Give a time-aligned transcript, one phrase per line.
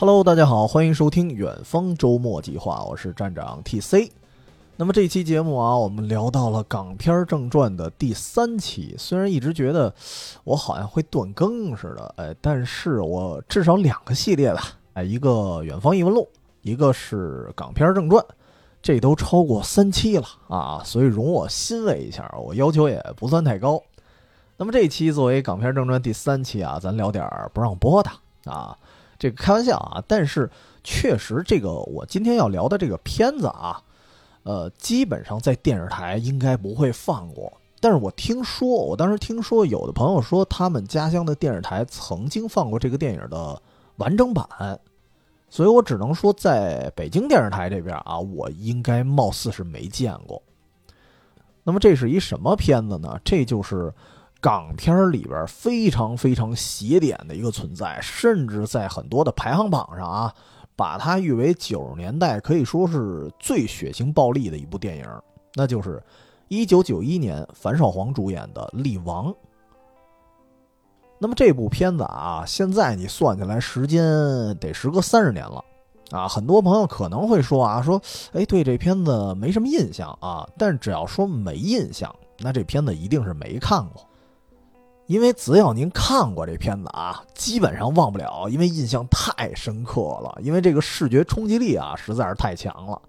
[0.00, 4.10] Hello，大家好，欢迎收听远方周末计划，我是站长 TC。
[4.76, 8.94] 那么这期节目啊，我们聊到了港片正传的第三期。
[8.96, 9.94] 虽然一直觉得
[10.44, 14.62] 我好像会断更似的，哎，但是我至少两个系列吧，
[14.94, 16.26] 哎，一个远方异闻录，
[16.62, 18.24] 一个是港片正传，
[18.80, 23.78] 这都超过三期了啊，所以容我欣慰一下，我要求也不算太高。
[24.56, 28.10] 那么这期作为港片正传第三期啊，咱聊点不让播的
[28.50, 28.74] 啊。
[29.20, 30.50] 这个开玩笑啊，但是
[30.82, 33.78] 确实，这个我今天要聊的这个片子啊，
[34.44, 37.52] 呃，基本上在电视台应该不会放过。
[37.80, 43.60] 但是我听说，我当时听说有的朋友说，他们家乡的电视台曾经放过这个电影的
[43.96, 44.46] 完整版，
[45.50, 50.42] 所以我只能说，在北京电视台这边啊，我应该貌似是没见过。
[51.62, 53.20] 那么这是一什么片子呢？
[53.22, 53.92] 这就是。
[54.40, 60.34] 港片里边非常非常邪典的一个存在，甚至在很多的排行榜上啊，
[60.74, 65.04] 把它誉为九十年代可以说是最血腥暴力的一部电影，
[65.54, 66.02] 那就是
[66.48, 69.26] 一九九一年樊少皇主演的《力王》。
[71.18, 74.02] 那么这部片子啊，现在你算起来时间
[74.56, 75.62] 得时隔三十年了
[76.12, 78.00] 啊，很多朋友可能会说啊，说
[78.32, 84.02] 哎对这片子没什么印象啊，但只要说没印象，那这片子一定是没看过。
[85.10, 90.38] 因为只要您看过这片子啊，基本上忘不了，因为印象太深刻了。
[90.40, 93.02] 因为这个视觉冲击力啊，实在是太强了。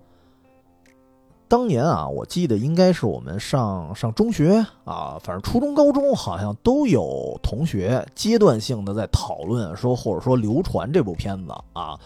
[1.47, 11.99] 当年啊，我记得应该是我们上上中学啊，反正初中、高中好像都有同学阶段性的在讨论说，或者说流传这部片子啊。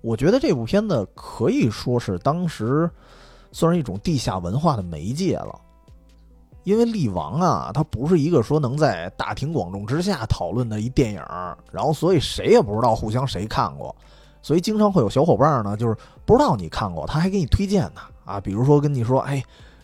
[0.00, 2.90] 我觉得这部片子可以说是当时
[3.52, 5.60] 算是一种地下文化的媒介了。
[6.66, 11.22] 因为《力王》啊，它不是一个说能在大庭广众之下讨论的一电影，
[11.70, 13.94] 然后所以谁也不知道互相谁看过，
[14.42, 19.40] 所以经常会有小伙伴呢，就是不知道你看过，他还给你推荐呢啊，比如说跟你说，哎，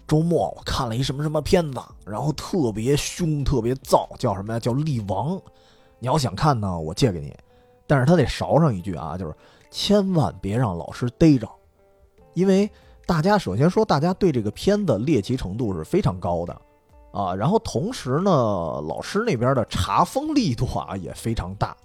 [0.08, 4.58] 周末我看了一什么什么片子，然后特别凶，特别燥，叫什么呀？
[4.58, 5.36] 叫《力王》，
[6.00, 7.32] 你要想看呢，我借给你，
[7.86, 9.32] 但是他得勺上一句啊，就是
[9.70, 11.48] 千万别让老师逮着，
[12.34, 12.68] 因为
[13.06, 16.60] 大家首先说，大家对这个片子猎奇程度是非常高的。
[17.12, 21.76] 啊，然后同时呢，老师那边的查封力度啊也非常大，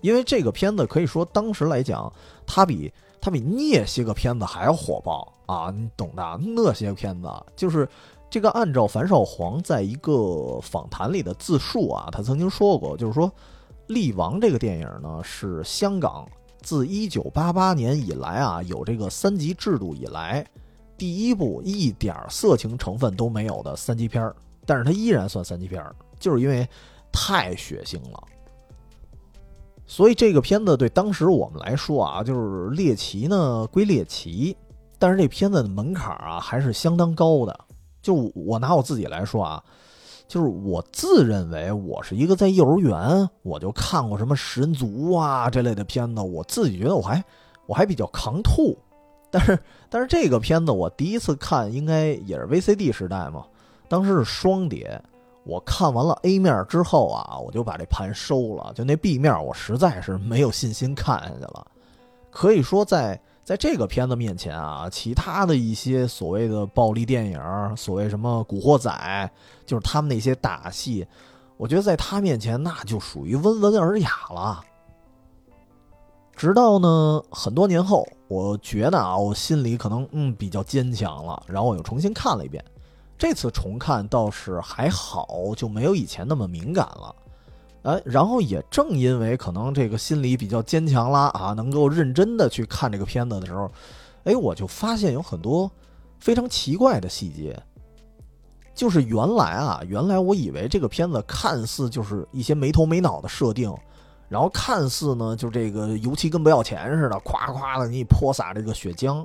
[0.00, 2.10] 因为这个片子可以说当时来讲，
[2.46, 6.40] 它比它比那些个片子还要火爆啊，你懂的。
[6.42, 7.88] 那些片子就是
[8.30, 13.28] 这个，按照樊少皇在一个访谈里的自述啊，他曾经说过，就是说
[13.86, 16.26] 《力王》这个电影呢，是香港
[16.62, 20.46] 自一九八八年以来啊有这个三级制度以来
[20.96, 24.34] 第一部一点色情成分都没有的三级片儿。
[24.66, 26.68] 但是它依然算三级片儿，就是因为
[27.12, 28.22] 太血腥了。
[29.86, 34.56] 所以这个片子对当时我们来说啊，就是猎奇呢归猎奇，
[34.98, 37.60] 但是这片子的门槛啊还是相当高的。
[38.00, 39.62] 就我拿我自己来说啊，
[40.26, 47.22] 就是我自认为我是一个在幼儿园我就看过什么食人族啊这类的片子，我自己觉得我还
[47.66, 48.76] 我还比较扛吐。
[49.30, 49.58] 但是
[49.90, 53.44] 但是这个片子我第一次看应该也是 VCD 时代嘛。
[53.88, 55.00] 当时是双碟，
[55.44, 58.72] 我看完了 A 面之后啊，我就把这盘收了。
[58.74, 61.66] 就那 B 面，我实在是没有信心看下去了。
[62.30, 68.90] 可以说，在在这个片子面前啊，其他的一些所谓的暴力电影，所谓什么《古惑仔》，
[69.66, 71.06] 就是他们那些打戏，
[71.56, 74.64] 我觉得在他面前那就属于温文尔雅了。
[76.34, 82.64] 直到呢很多年后，我觉得啊，我心里可能嗯比较坚强了，然后我又重新看了一遍。
[83.16, 87.14] 这次重看倒是还好，就没有以前那么敏感了，
[87.82, 93.70] 哎，然后也正因为可能这个心理比较坚强啦啊，能够认真的去看这个片子的时候，
[94.24, 95.70] 哎，我就发现有很多
[96.18, 97.56] 非常奇怪的细节，
[98.74, 103.72] 就是原来啊，原来我以为这个片子看似就是一些没头没脑的设定，
[104.28, 109.24] 然后看似呢就这个油漆跟不要钱似的，夸夸的你泼洒这个血浆，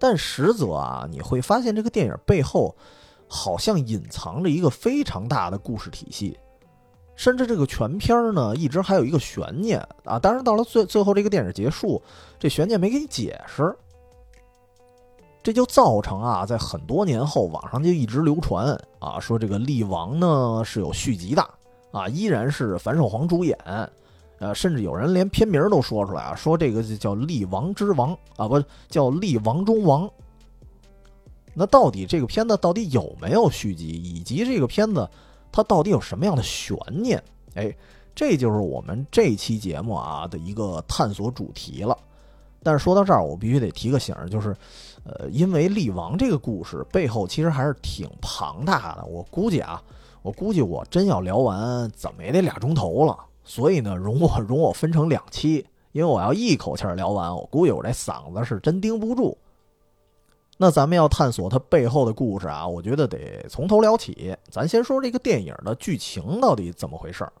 [0.00, 2.74] 但实则啊，你会发现这个电影背后。
[3.28, 6.38] 好像隐藏着一个非常大的故事体系，
[7.16, 10.18] 甚至这个全片呢一直还有一个悬念啊！
[10.18, 12.00] 当然到了最最后这个电影结束，
[12.38, 13.74] 这悬念没给你解释，
[15.42, 21.42] 这就造成啊，在很多年后网上就一直流传啊，说这个《力王》呢是有续集的
[21.92, 23.58] 啊，依然是樊少皇主演，
[24.38, 30.06] 呃，甚至有人连片名都说出来啊，说这个叫《力王之王》啊，不叫《力王中王》。
[31.54, 35.08] 那到底这个片子到底有没有续集，以及这个片子
[35.52, 37.22] 它到底有什么样的悬念？
[37.54, 37.74] 哎，
[38.14, 41.96] 这就是我们这期节目啊的一个探索主题了。
[42.62, 44.56] 但是说到这儿，我必须得提个醒，就是，
[45.04, 49.82] 呃，因为力王这个故事背后其实还是挺庞大的，我估计啊，
[50.22, 53.16] 我估计我真要聊完，怎么也得俩钟头了。
[53.44, 59.36] 所以呢，容我容我分成两期，因为我要一口气儿聊完，我估计我这嗓子是真盯不住。
[60.56, 64.36] 那咱们要探索它背后的故事啊，我觉得得从头聊起。
[64.48, 67.32] 咱先说这个电影的剧情到底怎么回事儿。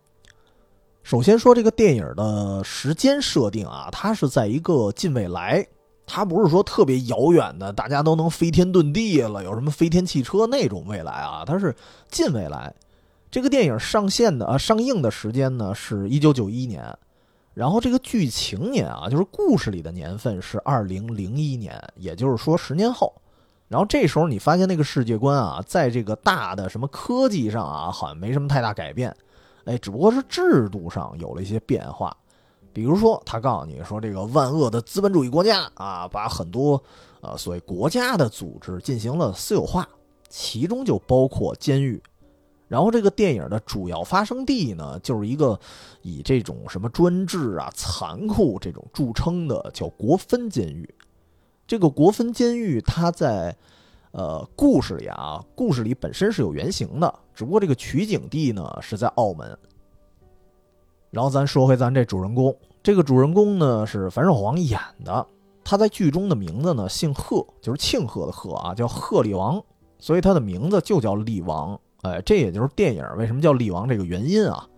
[1.04, 5.64] 首先说这个电影的时间设定啊，它是在一个近未来，
[6.06, 11.76] 它不是说特别遥远的，大家都能飞天遁地了，有什么飞天汽车那种未来啊，它是
[12.10, 12.74] 近未来。
[13.30, 16.96] 这个电影上线的啊，上映的时间呢是一九九一年，
[17.54, 23.14] 然后这个剧情年啊，就是故事里的年份是二零零一年，也就是说十年后。
[23.68, 29.16] 然后这时候你发现那个世界观啊，在这个大的什么科技上啊，好像没什么太大改变，
[29.64, 32.14] 哎，只不过是制度上有了一些变化。
[32.72, 36.82] 比如说，他告诉你说，这个万恶的资本主义国家啊，把很多
[37.20, 39.88] 呃所谓国家的组织进行了私有化，
[40.28, 42.02] 其中就包括监狱。
[42.74, 45.56] 然后这个电影的主要发生地呢，就是一个
[46.02, 50.92] 以这种什么专制啊、残酷这种著称的叫国分监狱。
[51.68, 53.56] 这个国分监狱，它在
[54.10, 59.56] 呃故事里啊，故事里本身是有原型的，只不过这个取景地呢是在澳门。
[61.12, 65.24] 然后咱说回咱这主人公，这个主人公呢是樊少皇演的，
[65.62, 69.62] 他在剧中的名字呢姓贺，就是庆贺的贺啊，叫贺立王，
[70.00, 71.78] 所以他的名字就叫立王。
[72.04, 74.68] 哎，这也就是电影为什么叫力王这个原因啊。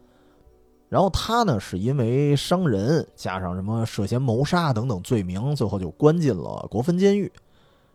[0.89, 7.31] 然后他呢，是因为伤人加上什么涉嫌谋杀等等罪名，最后就关进了国分监狱。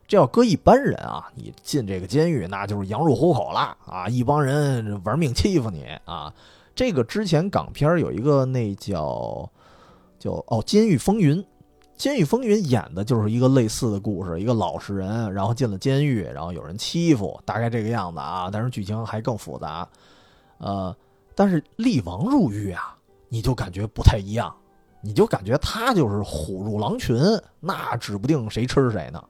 [0.06, 4.10] 这要搁一般人啊，你进这个监狱那就是羊入虎口了啊！
[4.10, 6.34] 一帮人玩命欺负你啊！
[6.76, 9.50] 这个之前港片有一个那叫
[10.20, 11.38] 叫哦《监狱风云》。
[12.02, 18.50] 《监狱风云》演的就是一个类似的故事，一个老实人，然后进了监狱，然后有人欺负，大概这个样子啊。
[18.52, 19.88] 但是剧情还更复杂，
[20.58, 20.96] 呃，
[21.36, 22.98] 但是厉王入狱啊，
[23.30, 24.52] 你就感觉不太一样，
[25.00, 27.16] 你就感觉他就是虎入狼群，
[27.60, 29.24] 那指不定谁吃谁呢。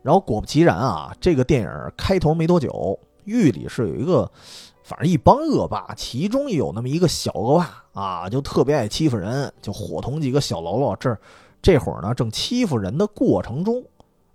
[0.00, 4.32] 然后果不其然啊，这个电影开头没多久，狱里是有一个，
[4.84, 11.14] 反正一帮恶霸，其中有那么一个小恶霸啊，就特别爱欺负人，就伙同几个小喽啰这。
[11.60, 13.84] 这会儿呢，正欺负人的过程中，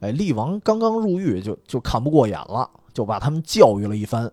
[0.01, 4.31] 哎，厉王刚刚入狱，就就看不过眼了，就把他们教育了一番，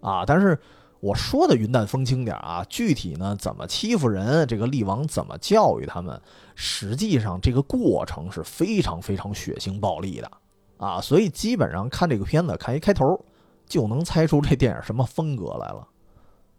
[0.00, 0.24] 啊！
[0.24, 0.58] 但是
[1.00, 6.20] 我说的云淡风轻点啊，具体呢怎么欺负人，这个厉王怎么教育他们，
[6.54, 10.30] 实际上这个过程是非常非常血腥暴力的，
[10.78, 11.00] 啊！
[11.00, 13.18] 所以基本上看这个片子，看一开头
[13.66, 15.86] 就能猜出这电影什么风格来了。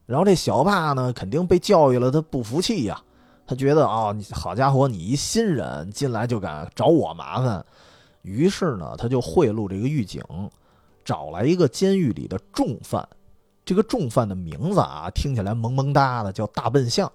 [0.06, 3.02] 然后这小霸呢，肯定被教育了，他不服气呀。
[3.46, 7.66] 他觉得啊，你好家伙，你一新人进来就敢找我麻烦，
[8.22, 10.24] 于是呢，他就贿赂这个狱警，
[11.04, 13.08] 找来一个监狱里的重犯。
[13.64, 17.12] 这个重犯的名字啊，听起来萌萌哒的，叫大笨象，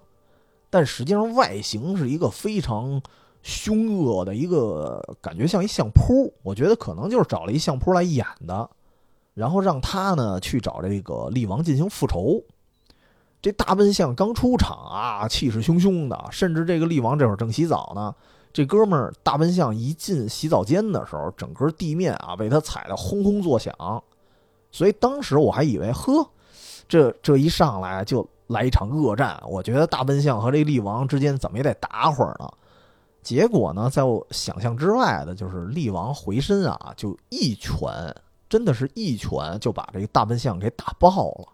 [0.69, 3.01] 但实际上外形是一个非常
[3.43, 6.33] 凶恶的一个，感觉像一相扑。
[6.43, 8.69] 我觉得可能就是找了一相扑来演的，
[9.33, 12.41] 然后让他呢去找这个厉王进行复仇。
[13.47, 18.13] 这大笨象刚出场啊，气势汹汹的，甚至这个厉王这会儿正洗澡呢。
[18.51, 23.73] 这哥们儿大笨象一进洗澡间的时候，整个地面啊被他踩得轰轰作响。
[24.69, 26.29] 所以当时我还以为，呵，
[26.89, 29.41] 这这一上来就来一场恶战。
[29.47, 32.49] 我觉得大笨象和这厉王之间怎么也得打会儿呢。
[33.23, 38.13] 结果呢，在我想象之外的就是厉王回身啊，就一拳，
[38.49, 41.47] 真的是一拳就把这个大笨象给打爆了。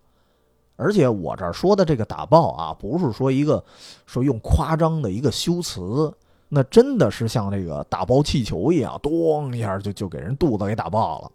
[0.75, 3.63] 而且我这儿说的这个打爆啊，不是说一个
[4.05, 6.11] 说用夸张的一个修辞，
[6.49, 11.31] 那真的是像这个打爆气球一样，咚一下就就给人肚子给打爆了。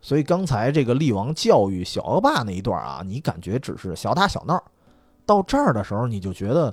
[0.00, 4.62] 所以刚才这个厉王教育小恶霸那一段啊，你感觉只是小打小闹，
[5.24, 6.72] 到这儿的时候你就觉得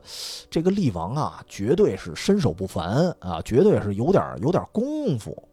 [0.49, 5.47] 这个厉王啊，绝对是身手不凡啊，绝对是有点有点功夫。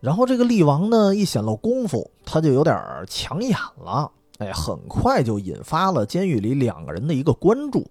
[0.00, 4.10] 然后这个厉王呢，一显露功夫，他就有点抢眼了。
[4.38, 7.84] 哎，很快就引发了监狱里两个人的一个关注。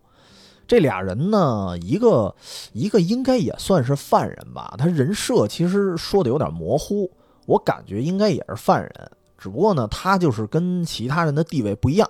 [0.66, 2.36] 这俩人呢，一个
[2.74, 7.10] 一个应该也算是犯人吧，他人设其实说的有点模糊，
[7.46, 12.10] 我感觉应该也是犯人，只不过呢，他就是跟其他人的地位不一样。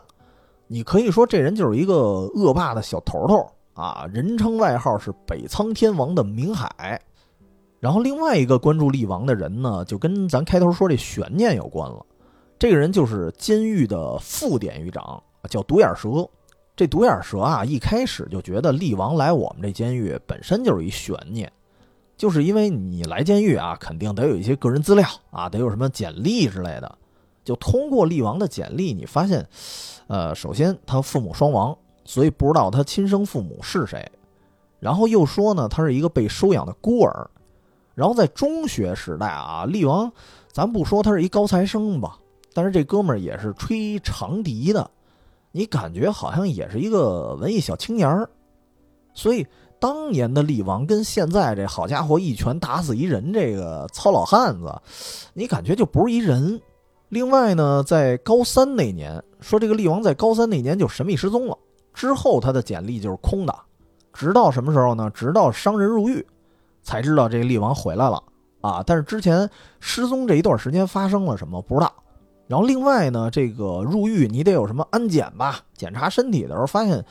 [0.68, 1.96] 你可以说这人就是一个
[2.36, 7.00] 恶霸的小头头啊，人称外号是北苍天王的明海。
[7.80, 12.04] 然后另外一个关注力王的人呢，就跟咱开头说这悬念有关了。
[12.60, 16.28] 这个人就是监狱的副典狱长，叫独眼蛇。
[16.76, 21.52] 这独眼蛇啊，一开始就觉得厉王来我们这监狱本身就是一悬念，
[22.16, 26.98] 就是因为你来监狱啊，肯定得有一些个人资料啊，得有什么简历之类的。
[27.44, 29.48] 就通过厉王的简历，你发现，
[30.08, 34.06] 呃，首先他父母双亡，所以不知道他亲生父母是谁。
[34.80, 37.30] 然后又说呢，他是一个被收养的孤儿。
[37.96, 40.12] 然后在中学时代啊，厉王，
[40.52, 42.20] 咱不说他是一高材生吧，
[42.58, 44.90] 但是这哥们儿也是吹长笛的。
[45.52, 48.28] 你感觉好像也是一个文艺小青年儿，
[49.14, 49.46] 所以
[49.80, 54.74] 当年的厉王跟现在这好家伙一拳打死一人这个糙老汉子，
[55.36, 56.60] 你感觉就不是一人。
[57.10, 61.56] 另外呢，在高三那年，说这个厉王在高三那年就神秘失踪了，
[61.94, 63.56] 之后他的简历就是空的，
[64.14, 65.12] 直到什么时候呢？
[65.14, 66.26] 直到商人入狱，
[66.82, 68.24] 才知道这个厉王回来了
[68.62, 68.84] 啊！
[68.84, 69.48] 但是之前
[69.80, 71.94] 失踪这一段时间发生了什么不知道。
[72.48, 75.60] 然后另外呢，这个入狱你得有什么安检吧？
[75.76, 77.04] 检查身体的时候发现，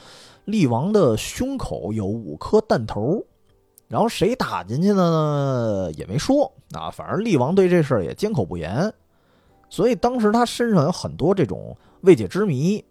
[0.46, 3.22] 厉王的胸口有五颗弹头，
[3.86, 5.92] 然后谁打进去的呢？
[5.94, 6.90] 也没说啊。
[6.90, 8.90] 反正厉王对这事儿也缄口不言，
[9.68, 12.82] 所以当时他身上有很多这种未解之谜。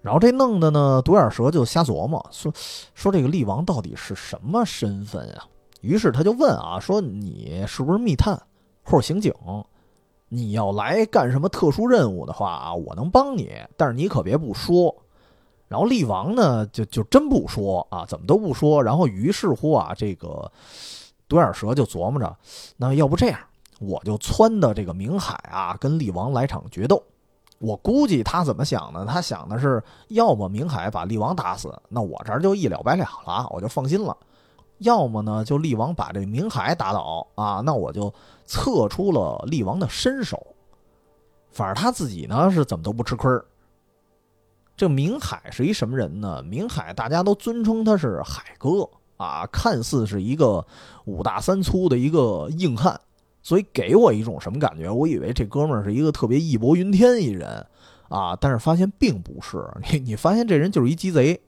[0.00, 2.50] 然后这弄的呢，独眼蛇就瞎琢磨，说
[2.94, 5.44] 说这个厉王到底是什么身份啊？
[5.82, 8.40] 于是他就问啊，说你是不是密探
[8.84, 9.34] 或者刑警？
[10.28, 14.94] 你要来干什么特殊任务的话啊，我能帮你，但是你可别不说。
[15.68, 18.82] 然后厉王呢，就就真不说啊，怎么都不说。
[18.82, 20.50] 然后于是乎啊，这个
[21.28, 22.36] 独眼蛇就琢磨着，
[22.76, 23.38] 那要不这样，
[23.78, 27.02] 我就撺掇这个明海啊，跟厉王来场决斗。
[27.58, 29.04] 我估计他怎么想呢？
[29.06, 34.16] 他想的是，要么明海把厉王打死，那我这儿就一了百了了，我就放心了。
[34.78, 38.12] 要么呢，就厉王把这明海打倒啊，那我就
[38.44, 40.54] 测出了厉王的身手。
[41.50, 43.30] 反正他自己呢是怎么都不吃亏
[44.76, 46.40] 这明海是一什么人呢？
[46.44, 50.64] 明海大家都尊称他是海哥啊，看似是一个
[51.04, 53.00] 五大三粗的一个硬汉，
[53.42, 54.88] 所以给我一种什么感觉？
[54.88, 57.66] 我以为这哥们儿是一个特别义薄云天一人
[58.08, 59.68] 啊，但是发现并不是。
[59.90, 61.40] 你你发现这人就是一鸡贼。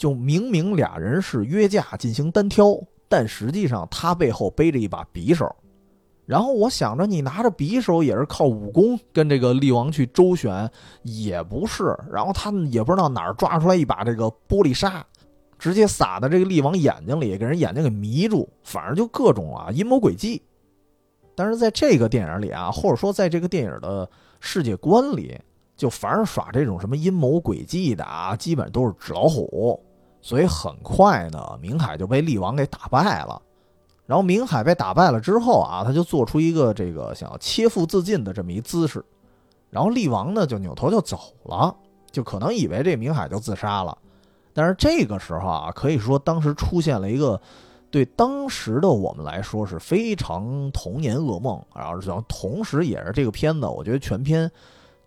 [0.00, 2.74] 就明明俩人是约架进行单挑，
[3.06, 5.54] 但实际上他背后背着一把匕首。
[6.24, 10.70] 然后我想着，你拿着匕首也是靠武功跟这个厉王去周旋，
[11.02, 11.94] 也不是。
[12.10, 15.04] 然后他们也不知道哪儿抓出来一把这个玻璃沙，
[15.58, 18.48] 直接撒在这个厉王眼睛里，给人眼睛给迷住。
[18.64, 20.40] 反正就各种啊阴谋诡计。
[21.34, 24.08] 但是在这个电影里啊，或者说在这个电影的
[24.40, 25.38] 世界观里，
[25.76, 29.78] 就凡是耍这种什么阴谋诡计的啊，基本都是纸老虎。
[30.22, 33.40] 所以很快呢，明海就被厉王给打败了。
[34.06, 39.04] 然后明海被打败了之后啊，他就做出一个这个想要切腹自尽的这么一姿势。
[39.70, 41.72] 然后厉王呢就扭头就走了，
[42.10, 43.96] 就可能以为这明海就自杀了。
[44.52, 47.40] 但是这个时候啊，可以说当时出现了一个
[47.88, 54.50] 对当时的我们来说是非常童年噩梦，然后同时也是这个片子我觉得全片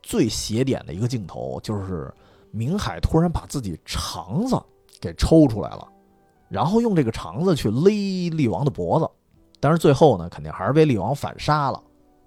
[0.02, 2.10] 最写点的一个镜头，就是
[2.52, 4.58] 明海突然把自己肠子。
[5.04, 5.86] 给抽出来了，
[6.48, 9.10] 然后用这个肠子去勒厉王的脖子，
[9.60, 11.84] 但是最后呢，肯定还是被厉王反杀了。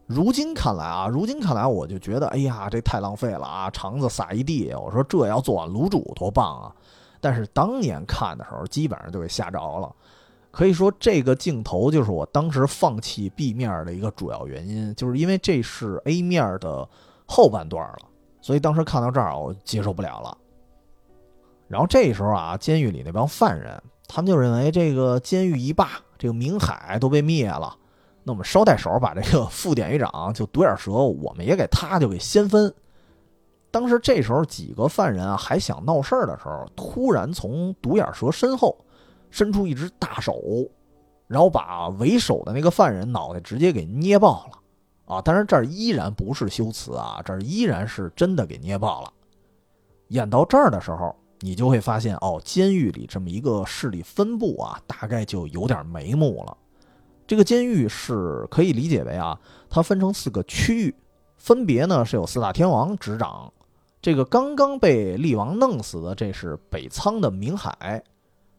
[0.07, 3.71] 如今看来啊，如今看来，我就觉得，哎呀，这太浪费了啊！
[3.71, 6.73] 肠子撒一地，我说这要做碗卤煮多棒啊！
[7.21, 9.91] 但是当年看的时候，基本上就给吓着了。
[10.53, 16.89] 可以说，这个镜头就是我当时放弃 B 面的一个主要原因，就是因为这是 A 面的
[17.27, 18.09] 后半段了，
[18.41, 20.39] 所以当时看到这儿，我接受不了了。
[21.69, 27.77] 然后这时候啊，监狱里那帮犯人，他们就认为这个监狱一霸，这个明海都被灭了，
[28.23, 32.73] 那我们捎带手把这个副典狱长就独眼蛇，我们也给他就给掀分。
[33.73, 38.77] 当时这时候几个犯人啊还想闹事儿的时候，突然从独眼蛇身后
[39.31, 40.41] 伸出一只大手，
[41.27, 45.21] 然后把为首的那个犯人脑袋直接给捏爆了啊！
[45.21, 49.13] 但是这儿依然不是修辞啊，这儿依然是真的给捏爆了。
[50.09, 51.13] 演到这儿的时候。
[51.47, 56.57] 你就会发现哦，监狱里这么一个势力分布啊，大概就有点眉目了。
[57.25, 59.39] 这个监狱是可以理解为啊，
[59.71, 60.95] 它分成四个区域，
[61.37, 63.53] 分别呢是有四大天王执掌。
[64.03, 68.03] 这个刚刚被厉王弄死的，这是北仓的明海。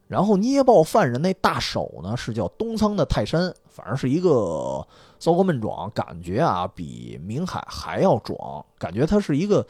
[0.08, 4.88] 然后捏爆犯人那大手呢，是叫东仓的泰山，反正是一个
[5.20, 9.68] 骚高闷壮，感觉啊比明海还要壮，感觉他是一个。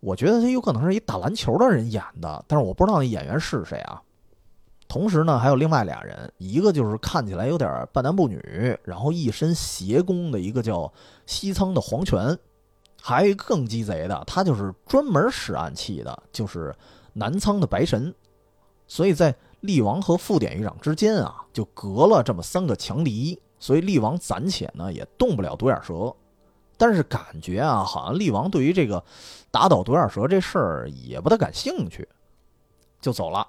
[0.00, 4.02] 我觉得他有可能是一打篮球的人演的，但是我不知道那演员是谁啊。
[4.88, 10.92] 同时呢，还有另外俩人，一个就是看起来有点半男不女，然后一身邪功的一个叫
[11.26, 12.38] 西仓的黄泉，
[13.02, 16.72] 还有一个更鸡贼的，他就是专门使暗器的，就是
[17.14, 18.14] 南仓的白神。
[18.86, 26.14] 所以在厉王和副典狱长之间啊，就隔了这么三个强敌，所以厉王暂且呢也动不了独眼蛇。
[26.76, 29.02] 但是感觉啊，好像厉王对于这个
[29.50, 32.08] 打倒独眼蛇这事儿也不太感兴趣，
[33.00, 33.46] 就走了。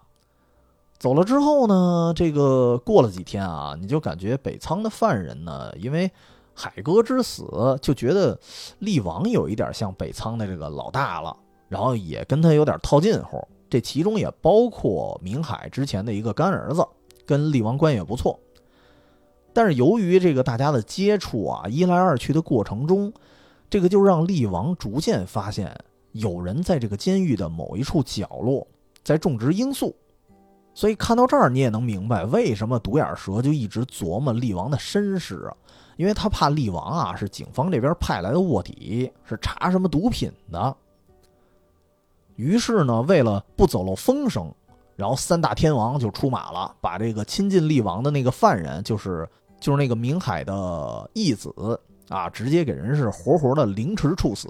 [0.98, 6.12] 走了之后呢，这个过了几天啊，你就感觉北仓的犯人呢，因为
[6.55, 8.39] 海哥之死，就觉得
[8.79, 11.38] 厉王有一点像北仓的这个老大了，
[11.69, 13.48] 然后也跟他有点套近乎。
[13.69, 16.84] 这其中也包括明海之前的一个干儿子，
[17.25, 18.39] 跟厉王关系也不错。
[19.57, 23.11] 但是由于这个大家的接触啊，一来二去的过程中，
[23.71, 25.75] 这个就让厉王逐渐发现
[26.11, 28.67] 有人在这个监狱的某一处角落
[29.03, 29.95] 在种植罂粟。
[30.75, 35.57] 所以看到这儿，你也能明白为什么独眼蛇就一直琢磨厉王的身世啊，
[35.95, 40.77] 因为他怕厉王啊是警方这边派来的卧底，是查什么毒品的。
[42.35, 44.53] 于是呢，为了不走漏风声，
[44.95, 49.27] 然后三大天王就出马了，把这个亲近厉王的那个犯人，就是。
[49.59, 51.51] 就是那个明海的义子
[52.09, 54.47] 啊，直接给人是活活的凌迟处死，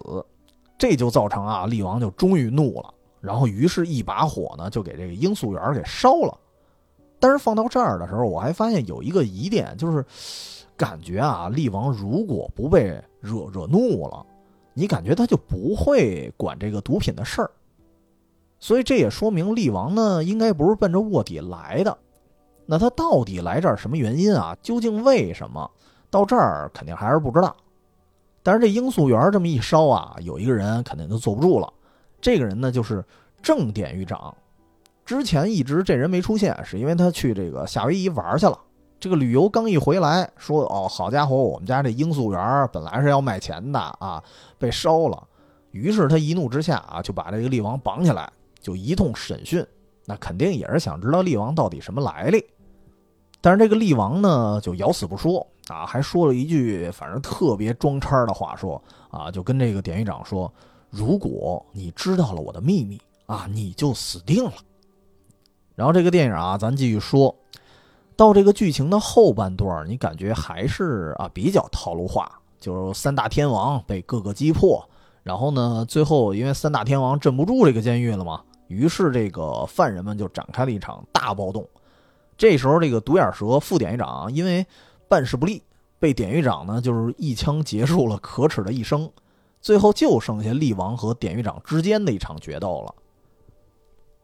[0.78, 6.38] 这就造成啊，厉王就终于怒了，然后于是一把火呢就给这个罂粟园给烧了。
[7.20, 10.06] 但是放到这儿的时候，我还发现有一个疑点，就是
[10.76, 14.24] 感觉啊，厉王如果不被惹惹怒了，
[14.74, 17.50] 你感觉他就不会管这个毒品的事儿，
[18.60, 21.98] 所以这也说明厉王呢应该不是奔着卧底来的。
[22.68, 24.56] 那他到底来这儿什么原因啊？
[24.62, 25.72] 究竟为什么
[26.12, 27.56] 到这儿肯定还是不知道。
[28.44, 31.74] 但是这罂粟园这么一烧啊，有一个人肯定就坐不住了。
[32.22, 33.04] 这个人呢，就是
[33.42, 34.36] 郑典狱长。
[35.06, 38.60] 之前一直这人没出现，是因为他去这个夏威夷玩去了。
[39.00, 44.22] 这个旅游刚一回来，说：“哦，好家伙，我们家这罂粟园本来是要卖钱的啊，
[44.58, 45.24] 被烧了。”
[45.72, 49.66] 于是他一怒之下啊，就把这个厉王绑起来，就一通审讯。
[50.06, 52.44] 那肯定也是想知道厉王到底什么来历。
[53.40, 60.52] 但是这个厉王呢，就咬死不说啊，还说了一句反正特别装叉的话，说啊，就跟这个典狱长说，
[60.90, 64.54] 如果你知道了我的秘密啊，你就死定了。
[65.76, 67.34] 然后这个电影啊，咱继续说
[68.16, 74.84] 到这个剧情的后半段，你感觉还是啊比较套路化，就是三大天王被各个击破，
[75.22, 81.64] 然后呢，最后因为三大天王镇不住这个监狱了嘛，于是这个犯人们就展开了一场大暴动。
[82.38, 84.66] 这时候，这个独眼蛇副典狱长因为
[85.08, 85.64] 办事不力，
[85.98, 89.10] 被典狱长呢就是一枪结束了可耻的一生。
[89.60, 92.94] 最后就剩下厉王和典狱长之间的一场决斗了。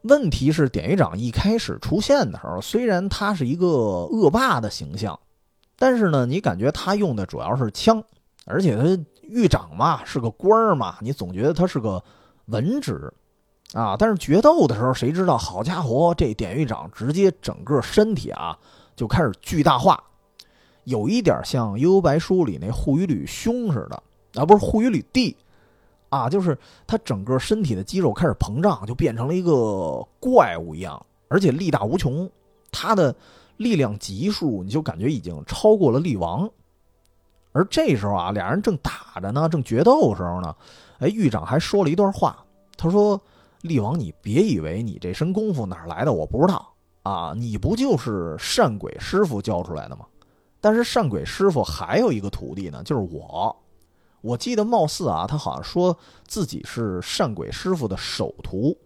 [0.02, 5.18] 问题是，典狱长一开始出现的时候，虽然他是一个恶霸的形象，
[5.76, 8.02] 但是呢，你感觉他用的主要是枪，
[8.46, 12.02] 而且他狱长嘛是个官儿嘛，你总觉得他是个
[12.46, 13.12] 文职。
[13.74, 13.96] 啊！
[13.98, 15.36] 但是决斗的时候，谁知道？
[15.36, 18.56] 好家伙，这典狱长直接整个身体啊
[18.94, 20.00] 就开始巨大化，
[20.84, 24.00] 有一点像《幽游白书》里那护羽吕兄似的
[24.40, 25.36] 啊，不是护羽吕弟
[26.08, 26.56] 啊，就是
[26.86, 32.30] 他整个身体的肌肉开始膨胀，就变成了一个怪物一样，而且力大无穷。
[32.70, 33.12] 他的
[33.56, 36.48] 力量级数，你就感觉已经超过了力王。
[37.50, 40.54] 而这时候啊，俩人正打着呢，正决斗的时候呢，
[41.00, 42.38] 哎，狱长还说了一段话，
[42.76, 43.20] 他说。
[43.64, 47.32] 厉王，你别以为你这身功夫哪来的，我不知道啊！
[47.34, 50.04] 你不就是善鬼师傅教出来的吗？
[50.60, 53.56] 但是善鬼师傅还有一个徒弟呢，就是我。
[54.20, 55.96] 我记得貌似啊，他好像说
[56.26, 58.76] 自己是善鬼师傅的首徒。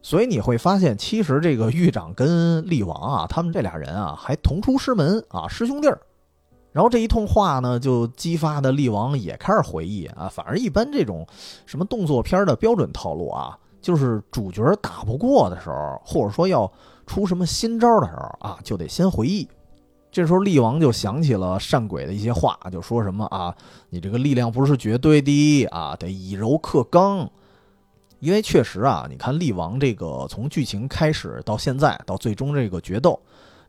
[0.00, 6.00] 所以你会发现，其实这个狱长跟厉王啊，他们这俩人啊，还同出师门啊，师兄弟儿。
[6.70, 11.26] 然后这一通话呢，就激发的厉王也开始回忆啊，反正一般这种
[11.66, 13.58] 什么动作片的标准套路啊。
[13.82, 16.70] 就是主角打不过的时候，或者说要
[17.06, 19.46] 出什么新招的时候啊，就得先回忆。
[20.10, 23.54] 这时候厉王就想起了善鬼的一些话，就说什么啊，
[23.90, 27.28] 你这个力量不是绝对的啊，得以柔克刚。
[28.20, 33.18] 因为确实啊，你看厉王这个从剧情开始到现在到最终这个决斗，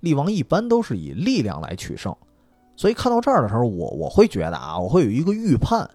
[0.02, 2.16] 厉王一般都是以力量来取胜。
[2.76, 5.90] 所以看到这儿的时候，我我会觉得啊，我会有一个预判，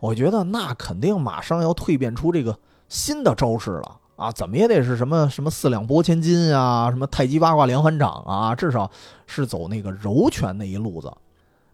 [0.00, 2.58] 我觉得那肯定马上要蜕变出这个。
[2.90, 8.90] 新的招式了啊，怎么也得是什么什么四两拨千斤啊，什么太极八卦连环掌啊，至少
[9.26, 11.10] 是走那个柔拳那一路子。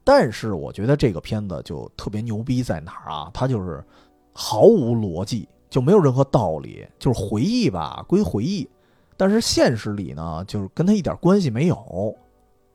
[0.05, 3.29] 但是我觉得这个片子就特别牛逼在哪儿啊？
[3.35, 3.85] 它就是
[4.33, 8.69] 毫无逻辑，就没有任何道理，就是回忆吧归回忆，
[9.17, 12.15] 但是现实里呢，就是跟他一点关系没有。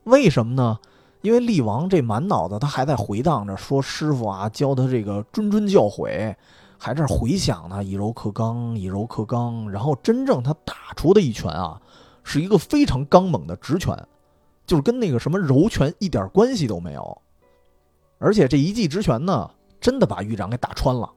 [0.04, 0.78] 为什么呢？
[1.22, 6.34] 因为厉王这满脑子他还在回荡着，说师傅啊教他这个谆谆教诲，
[6.84, 9.70] 还在回想呢，以柔克刚，以柔克刚。
[9.70, 11.80] 然后真正他打出的一拳啊，
[12.24, 13.96] 是一个非常刚猛的直拳，
[14.66, 17.22] 就是跟那个什么柔拳一点关系都没有。
[18.18, 19.48] 而且这一记直拳呢，
[19.80, 21.08] 真的把狱长给打穿了。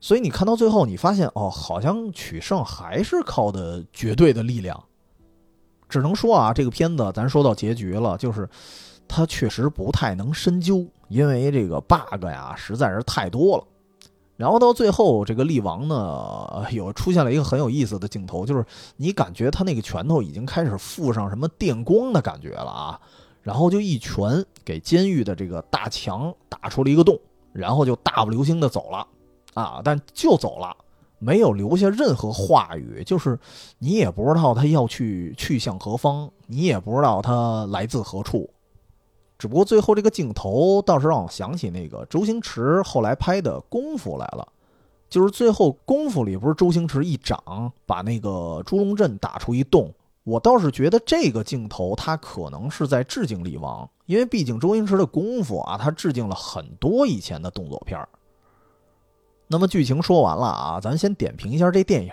[0.00, 4.84] 所以你看到最后，你发现哦，好像取胜还是靠的绝对的力量。
[5.88, 8.46] 只能说啊，这个片子咱说到结局了，就是。
[9.12, 13.64] 他确实不太能深究，因为这个 bug 呀实在是太多了。
[14.40, 18.64] 然后到最后，这个力王呢，有出现了一个很有意思的镜头，就是
[18.96, 23.00] 你感觉他那个拳头已经开始附上什么电光的感觉了啊，
[23.42, 27.20] 然后就一拳给监狱的这个大墙打出了一个洞，
[27.52, 29.06] 然后就大步流星的走了
[29.52, 30.74] 啊，但就走了，
[31.18, 33.38] 没有留下任何话语，就是
[33.78, 38.48] 你也不知道他要去去向何方，你也不知道他来自何处。
[39.40, 44.46] 只不过最后这个镜头倒是让我想起那个周星驰后来拍的《功夫》来了，
[45.08, 49.90] 就是最后《功夫》里不是周星驰一掌把那个朱龙镇打出一洞，
[50.24, 58.06] 我倒是觉得这个镜头他可能是在致敬李王，因为毕竟周星驰的《功夫》啊，他致敬了很多以前的动作片儿。
[59.46, 62.12] 那么剧情说完了啊，咱先点评一下这电影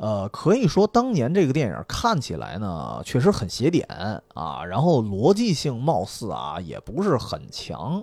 [0.00, 3.86] 呃，可以说当年这个电影看起来呢，确实很写点
[4.32, 8.02] 啊，然后逻辑性貌似啊也不是很强。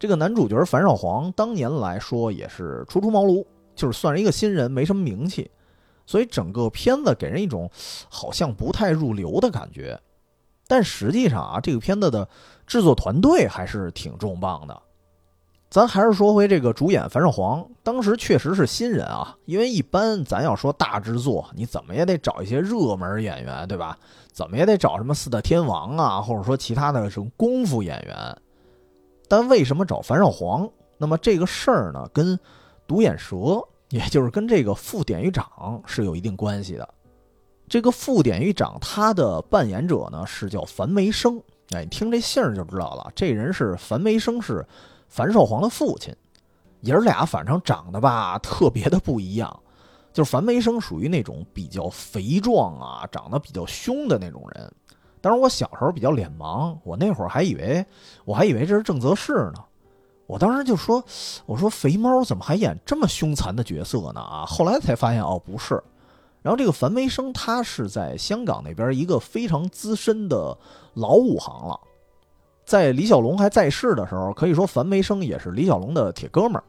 [0.00, 3.46] 这个男主角樊少皇当年来说也是初出茅庐，
[3.76, 5.48] 就是算是一个新人，没什么名气，
[6.06, 7.70] 所以整个片子给人一种
[8.08, 10.00] 好像不太入流的感觉。
[10.66, 12.28] 但实际上啊，这个片子的
[12.66, 14.82] 制作团队还是挺重磅的。
[15.70, 19.36] 咱还是说回这个主演樊少皇，当时确实是新人啊。
[19.44, 23.98] 因为一般咱要说大制作，你怎么也得找一些热门演员，对吧？
[24.32, 28.16] 怎么也得找什么四大天王啊，或者说其他的什么功夫演员。
[29.28, 30.66] 但为什么找樊少皇？
[30.96, 32.38] 那么这个事儿呢，跟
[32.86, 36.88] 独眼蛇，也就是跟这个副典狱长是有一定关系的。
[37.68, 41.38] 这个副典狱长他的扮演者呢是叫樊梅生，
[41.72, 44.66] 哎，你听这姓儿就知道了，这人是樊梅生是。
[45.08, 46.14] 樊少皇的父亲，
[46.82, 49.60] 爷儿俩反正长得吧特别的不一样，
[50.12, 54.72] 就是樊梅生属于那种比较肥壮啊，长得比较凶的那种人。
[55.20, 57.84] 当然我小时候比较脸盲，我那会儿还以为
[58.24, 59.64] 我还以为这是郑则仕呢。
[60.26, 61.02] 我当时就说
[61.46, 65.82] ：“我说肥猫怎么还演这么凶残的角色呢？”啊，后来才发现哦不是。
[66.42, 70.56] 然后这个樊梅生他是在香港那边一个非常资深的
[70.94, 71.80] 老武行了。
[72.68, 76.64] 在李小龙还在世的时候，可以说樊梅生也是李小龙的铁哥们儿。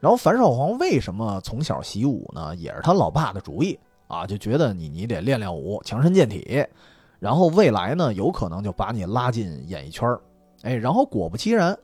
[0.00, 2.52] 然后樊少皇为什么从小习武呢？
[2.56, 6.66] 也是他老爸的主意啊，就觉得你你得练练武，强身健体，
[7.20, 10.20] 然后未来呢有可能就把你拉进演艺圈儿。
[10.62, 11.78] 哎，然后果不其然，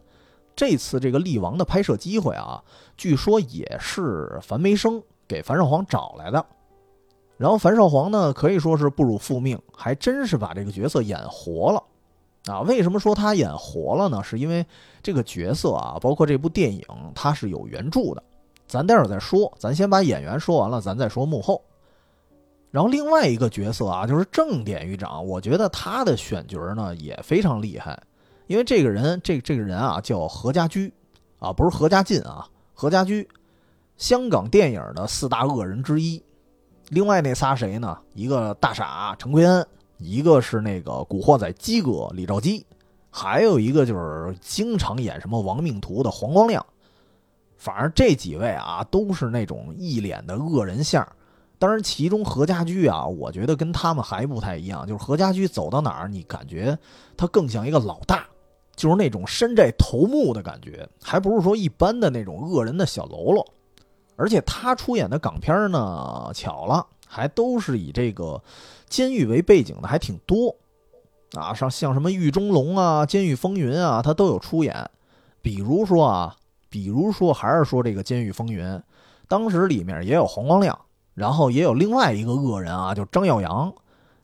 [0.56, 2.60] 这次这个力王的拍摄机会啊，
[2.96, 6.44] 据说也是樊梅生给樊少皇找来的。
[7.36, 11.80] 然后樊少皇呢可以说是不辱父命，还真是把这个角色演活了。
[12.46, 14.22] 啊，为什么说他演活了呢？
[14.22, 14.64] 是因为
[15.02, 18.22] 这个角色啊，包括这部电影，它是有原著的。
[18.66, 21.62] 咱待会儿再说，咱先把演员说完了，咱再说幕后。
[22.70, 28.02] 然后另外一个角色啊，就是正典狱长，我觉得他的选角呢也非常厉害，
[28.46, 30.92] 因为这个人，这这个人啊叫何家驹，
[31.38, 33.28] 啊不是何家劲啊，何家驹，
[33.96, 36.22] 香港电影的四大恶人之一。
[36.88, 37.96] 另外那仨谁呢？
[38.12, 39.66] 一个大傻陈奎恩。
[39.98, 42.64] 一个是那个古惑仔鸡哥李兆基，
[43.10, 46.64] 还有一个就是经常演什么亡命徒的黄光亮。
[47.56, 51.06] 反正这几位啊，都是那种一脸的恶人相。
[51.58, 56.76] 当然，其中何家驹啊，我觉得跟他们还不太一样，就是何家驹走到哪儿，你感觉
[57.16, 58.26] 他更像一个老大，
[58.76, 63.46] 就是那种山寨头目的感觉，还不是说一般的那种恶人的小喽啰。
[64.16, 68.42] 而且他出演的港片呢，巧了，还都是以这个。
[68.86, 70.54] 监狱为背景的还挺多，
[71.32, 74.88] 啊，像像什么《狱中龙》啊，《监狱风云》啊，他都有出演。
[75.42, 76.36] 比如说啊，
[76.68, 78.64] 比如说还是说这个《监狱风云》，
[79.26, 80.78] 当时里面也有黄光亮，
[81.14, 83.74] 然后也有另外一个恶人啊，就张耀扬。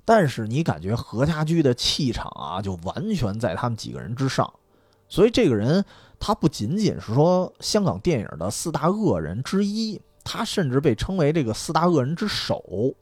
[0.05, 4.53] 但是你感觉何家驹的气场啊，就完全在他们几个人之上。
[5.09, 5.85] 所以这个人
[6.20, 12.94] 他不仅仅是说香港电影的四大恶人之一，他甚至被称为这个四大恶人之首。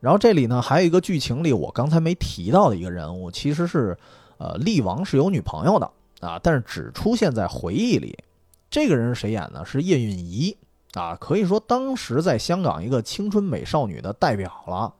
[0.00, 3.96] 然后这里呢，还有一个剧情里我刚才没提到的一个人物，其实是，
[4.36, 8.18] 呃，厉王是有女朋友的啊，但是只出现在回忆里。
[8.68, 9.64] 这个人是谁演的？
[9.64, 10.54] 是叶蕴仪
[10.92, 14.92] 啊，可以说当时在香港一个青春美少女的代表了，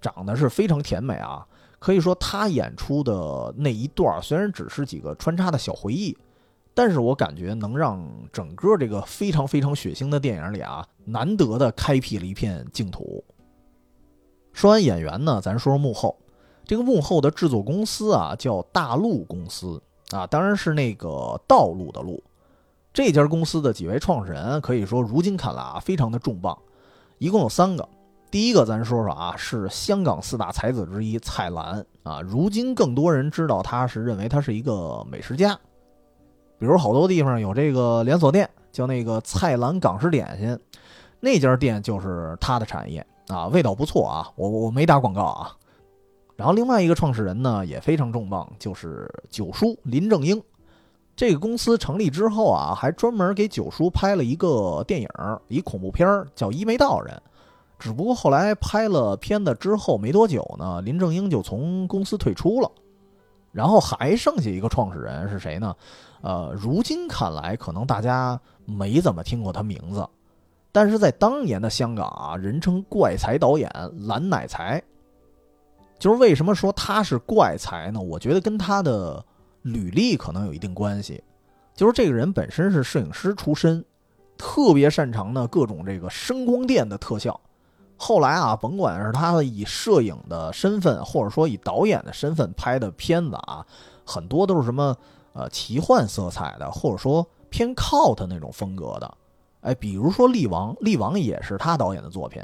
[0.00, 1.46] 长得是非常甜美啊，
[1.78, 6.16] 可以说他演出的那一段虽然只是几个穿插的小回忆，
[6.78, 13.24] 但是我感觉能让整个这个非常非常血腥的电影里啊，难得的开辟了一片净土。
[14.52, 16.16] 说完演员呢，咱说说幕后。
[16.64, 22.22] 这个幕后的制作公司啊，叫大陆公司啊，当然是那个道路的路。
[22.92, 26.56] 这家公司的几位创始人，可以说如今看来啊，非常的重磅，
[27.18, 27.88] 一共有三个。
[28.30, 32.20] 第一个咱说说啊，是香港四大才子之一蔡澜啊。
[32.20, 35.58] 如今更多人知道他是认为他是一个美食家，
[36.58, 40.58] 比如好多地方有这个连锁店叫那个蔡澜港式点心，
[41.20, 44.28] 那家店就是他的产业啊，味道不错啊。
[44.36, 45.52] 我我没打广告啊。
[46.36, 50.40] 然后另外一个创始人呢也非常重磅，就是九叔林正英。
[51.16, 55.08] 这个公司成立之后啊，还专门给九叔拍了一个电影，
[55.48, 57.12] 一恐怖片叫《一眉道人》。
[57.76, 62.70] 只不过后来拍了片子之后没多久呢，林正英就从公司退出了，
[63.50, 65.74] 然后还剩下一个创始人是谁呢？
[66.20, 70.06] 呃，如今看来可能大家没怎么听过他名字，
[70.72, 73.70] 但是在当年的香港啊，人称怪才导演
[74.06, 74.82] 蓝乃才。
[75.98, 78.00] 就是为什么说他是怪才呢？
[78.00, 79.24] 我觉得跟他的
[79.62, 81.22] 履历可能有一定关系，
[81.74, 83.84] 就是这个人本身是摄影师出身，
[84.36, 87.40] 特别擅长呢各种这个声光电的特效。
[87.96, 93.66] 后来啊，甭管是他以摄影的身份，或者说以导演的身份拍的片子啊，
[94.04, 94.96] 很多都是什么
[95.32, 99.14] 呃奇幻色彩的，或者说偏 cult 那种风格的。
[99.60, 102.42] 哎，比如说《力王》，《力王》也是他导演的作品。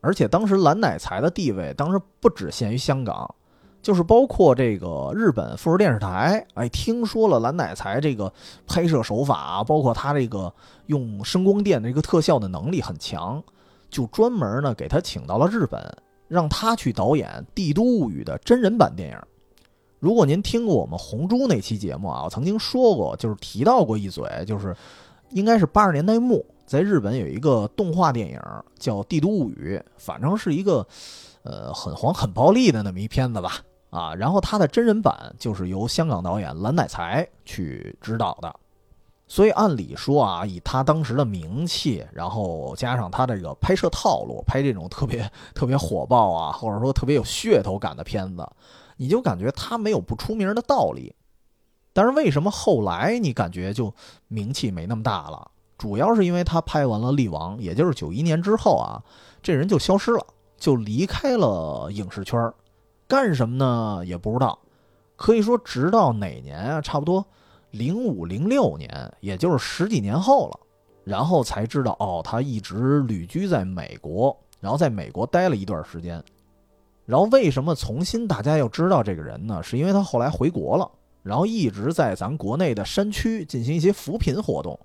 [0.00, 3.34] 而且当时蓝乃才的地位，当时不只限于香港，
[3.80, 6.44] 就是包括这个日本富士电视台。
[6.54, 8.32] 哎，听说了蓝乃才这个
[8.66, 10.52] 拍摄手法，包括他这个
[10.86, 13.42] 用声光电的这个特效的能力很强。
[13.90, 15.80] 就专门呢给他请到了日本，
[16.26, 19.18] 让他去导演《帝都物语》的真人版电影。
[20.02, 24.76] 如果您听过我们红猪那期节目啊，我曾经说过，就是提到过一嘴，就是
[25.30, 28.40] 应该是八十年代末，在日本有一个动画电影
[28.76, 30.84] 叫《帝都物语》，反正是一个
[31.44, 33.60] 呃很黄很暴力的那么一片子吧
[33.90, 34.12] 啊。
[34.12, 38.52] 然后它的真人版就是由香港导演蓝乃才去指导的。
[39.28, 48.44] 所以按理说啊，以他当时的名气，然后加上他这个拍摄套路，拍这种特别特别火爆啊，或者说特别有噱头感的片子，
[48.96, 51.14] 你就感觉他没有不出名的道理。
[51.92, 53.94] 但是为什么后来你感觉就
[54.28, 55.50] 名气没那么大了？
[55.76, 59.02] 主要是因为他拍完了《力王》，也就是九一年之后啊，
[59.42, 60.24] 这人就消失了，
[60.56, 62.52] 就离开了影视圈
[63.08, 64.02] 干什么呢？
[64.06, 64.58] 也不知道。
[65.16, 66.80] 可以说，直到哪年啊？
[66.80, 67.24] 差不多。
[67.72, 70.60] 零五零六年，也就是十几年后了，
[71.04, 76.22] 然后才知道哦，他一直旅居在美国，然后在美国待了一段时间。
[77.04, 79.62] 然后为什么重新大家要知道这个人呢？
[79.62, 80.90] 是因为他后来回国了，
[81.22, 84.78] 然后一直在咱国内的山区进行一些扶贫活动。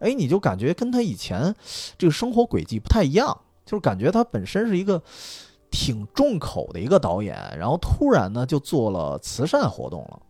[0.00, 1.54] 哎，你就感觉跟他以前
[1.96, 5.02] 这个生活轨迹不太一样，就是感觉他本身是一个
[5.70, 10.20] 挺重口的一个导演，然后突然呢就做了慈善活动了。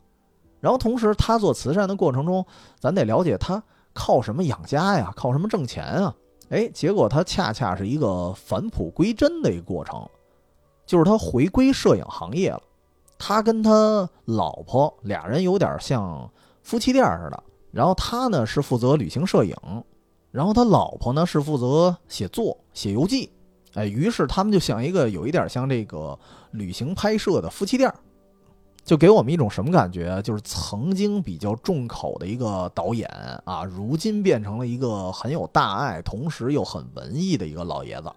[0.61, 2.45] 然后同时，他做慈善的过程中，
[2.81, 5.13] 咱得了解他靠什么养家呀？
[5.15, 6.15] 靠什么挣钱啊？
[6.49, 10.09] 哎，结果他恰恰是一个返璞归真的一个过程，
[10.89, 12.63] 就是他回归摄影行业了。
[13.19, 16.29] 他跟他老婆俩人有点像
[16.63, 17.43] 夫妻店似的。
[17.71, 19.55] 然后他呢是负责旅行摄影，
[20.31, 23.31] 然后他老婆呢是负责写作写游记。
[23.75, 26.19] 哎，于是他们就像一个有一点像这个
[26.53, 27.93] 旅行拍摄的夫妻店。
[28.83, 30.23] 就给我们一种什么感觉？
[30.23, 33.07] 就是曾经比较重口的一个导演
[33.45, 38.11] 啊，如今变成了一个很有大爱，同时又很文艺的一个老爷子。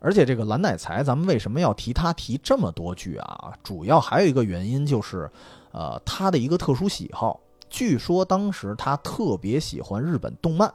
[0.00, 3.52] 而且这个蓝乃才，咱们为什么要提他提这么多句啊？
[3.62, 5.30] 主要还有一个原因就是，
[5.72, 7.40] 呃，他的一个特殊喜好。
[7.68, 10.72] 据说当时他特别喜欢日本动漫，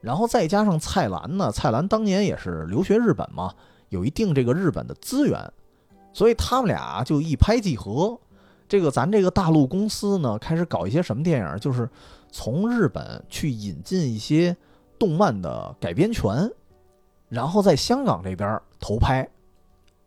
[0.00, 3.52] 然后再加上蔡澜呢，蔡澜当年也是留学日本嘛，
[3.88, 5.52] 有一定这个日本的资源。
[6.12, 8.16] 所以他们俩就一拍即合，
[8.68, 11.90] 这个咱这个大陆公司呢，开始搞一些什么电影，就是
[12.30, 14.56] 从日本去引进一些
[14.98, 16.48] 动漫的改编权，
[17.34, 19.28] 然后在香港这边投拍。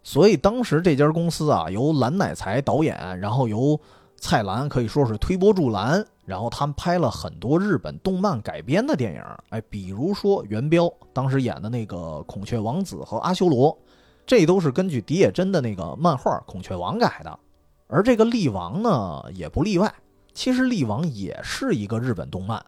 [0.02, 3.78] 所以当时这家公司啊，由蓝乃才导演，然后由
[4.16, 13.78] 蔡澜可以说是推波助澜，然后他们拍了很多日本动漫改编的电影，哎，比如说元彪当时演的那个孔雀王子和阿修罗。
[14.26, 17.40] 这都是根据荻野真的那个漫画《孔雀王》改的，
[17.88, 19.94] 而这个《力王》呢也不例外。
[20.34, 22.62] 其实《力王》也是一个日本动漫，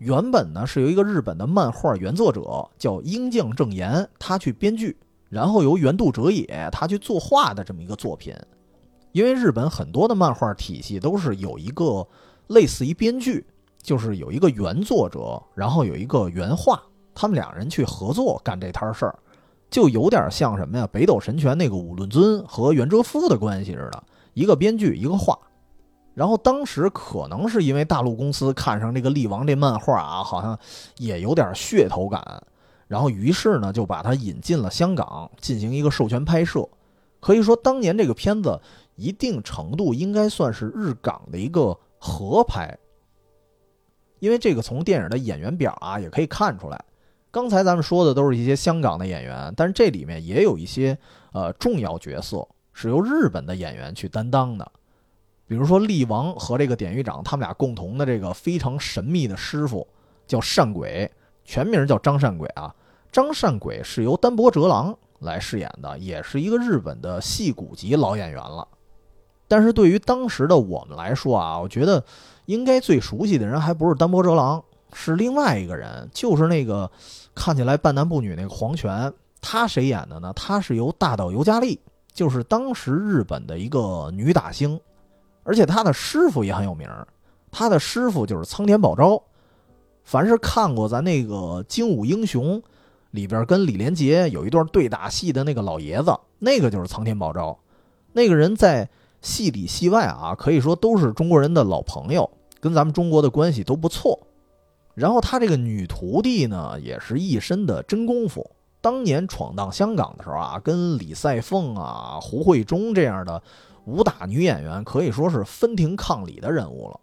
[0.00, 4.96] 原本呢是由一个日本的漫画原作者叫鹰将正彦他去编剧，
[5.28, 8.34] 然后由原渡哲也他去作画的这么一个作品。
[9.12, 12.06] 因为日本很多的漫画体系都是有一个
[12.46, 13.44] 类似于编剧，
[13.82, 16.80] 就是有一个原作者，然后有一个原画，
[17.14, 19.18] 他们两人去合作干这摊事儿，
[19.68, 20.88] 就有点像什么呀？
[20.90, 25.38] 北斗神拳那个五论尊和袁哲夫的关系似的，一个编剧，一个画。
[26.14, 30.58] 然后当时可能是因为大陆公司看上这个力王这漫画啊，好像
[30.98, 32.42] 也有点噱头感，
[32.88, 36.68] 然后于是呢就把它引进了香港进行一个授权拍摄。
[37.20, 38.60] 可以说当年这个片子
[38.96, 42.76] 一定程度应该算是日港的一个合拍，
[44.18, 46.84] 因为这个从电影的演员表啊也可以看出来。
[47.30, 50.98] 刚才咱们说的都是一些香港的演员，但是这里面也有一些
[51.32, 54.72] 呃重要角色是由日本的演员去担当的。
[55.50, 59.84] 比如说，力王和这个典狱长他们俩共同的这个非常神秘的师傅
[60.24, 61.10] 叫善鬼，
[61.44, 62.72] 全名叫张善鬼啊。
[63.10, 68.68] 张善鬼是由丹波哲郎来饰演的，也是一个日本的戏骨级老演员了。
[69.48, 72.04] 但是对于当时的我们来说啊，我觉得
[72.46, 76.88] 应该最熟悉的人还不是丹波哲郎，是另外一个人，就是那个
[77.34, 79.12] 看起来半男不女那个黄泉。
[79.40, 80.32] 他谁演的呢？
[80.36, 81.80] 他是由大岛由佳丽，
[82.12, 84.80] 就是当时日本的一个女打星。
[85.42, 87.06] 而且他的师傅也很有名儿
[87.50, 89.22] 他的师傅就是苍田宝昭。
[90.02, 92.60] 凡是看过咱那个《精武英雄》
[93.10, 97.56] 里边跟李连杰有一段对打戏的那个老爷子，那个就是苍天宝昭。
[98.12, 98.88] 那个人在
[99.20, 102.28] 戏里戏外啊，可以说都是中国人的老朋友，
[102.60, 104.18] 跟咱们中国的关系都不错。
[104.94, 108.50] 然后他这个女徒弟呢，也是一身的真功夫。
[108.80, 113.40] 当年闯荡香港的时候啊，跟李赛凤啊、胡慧中这样的。
[113.90, 117.00] 武打女演员可以说是分庭抗礼的人物了，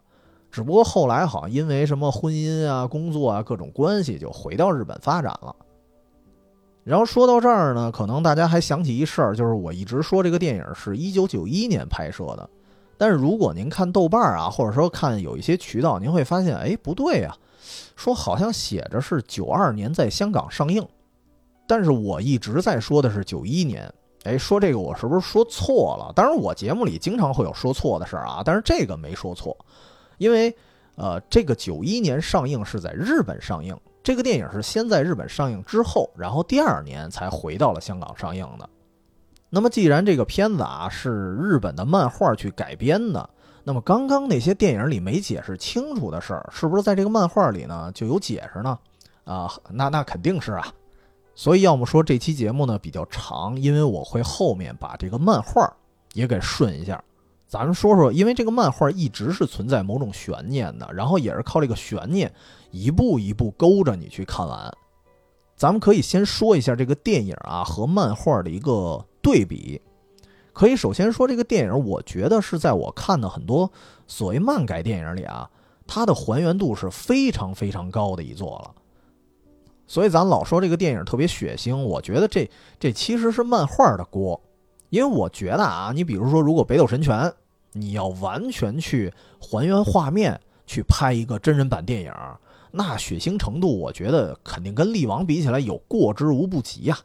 [0.50, 5.56] 只不过后来好像因为什么婚姻啊、工作啊各种关系，就回到日本发展了。
[6.84, 12.50] 然后说到这儿呢，可能大家还想起一事儿，就是我一直说这个电影是一九九一年拍摄的，
[12.98, 17.36] 但是如果您看豆瓣啊，或者说看有一些渠道，您会发现，哎，不对呀，
[17.98, 20.82] 说好像写着是九二年在香港上映，
[21.68, 23.94] 但是我一直在说的是九一年。
[24.24, 26.12] 哎，说这个我是不是说错了？
[26.14, 29.56] 当然，我节目里经常会有说错的事儿啊，但是这个没说错，
[30.18, 30.54] 因为
[30.96, 38.68] 呃，这个九一年上映是在日本上映，这个电影是先在日本上映之后，然后第二年才回到了香港上映的。
[39.50, 43.30] 那么，既然这个片子啊是日本的漫画去改编的，
[43.64, 48.78] 那么刚刚那些电影里没解释清楚的事儿，是不是在这个漫画里呢就有解释呢？
[49.24, 50.68] 啊，那那肯定是啊。
[51.40, 55.72] 所以，要么说这期节目呢比较长，因为我会后面把这个漫画
[56.14, 57.02] 也给顺一下。
[57.48, 62.34] 咱们说说，因为这个漫画一直是存在某种悬念的，然后也是靠这个悬念
[62.72, 64.74] 一步一步勾着你去看完。
[65.56, 69.80] 咱们可以先说一下这个电影啊和漫画的一个对比。
[70.54, 73.72] 可以首先说这个电影，我觉得是在我看的很多
[74.08, 75.48] 所谓漫改电影里啊，
[75.86, 78.74] 它的还原度是非常非常高的一座了。
[79.88, 84.40] 所以咱老说这个电影特别血腥，我觉得这这其实是漫画的锅，
[84.90, 87.18] 因为我觉得啊，你比如说如果《北斗神拳》，
[87.72, 92.14] 你要完全去还原画面去拍一个真人版电影，
[92.72, 97.00] 那血腥程度我觉得肯定跟力王比起来有过之无不及呀。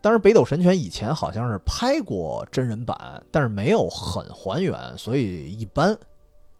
[0.00, 5.96] 但是《北斗神拳》以前好像是拍过真人版，但是没有很还原，所以一般。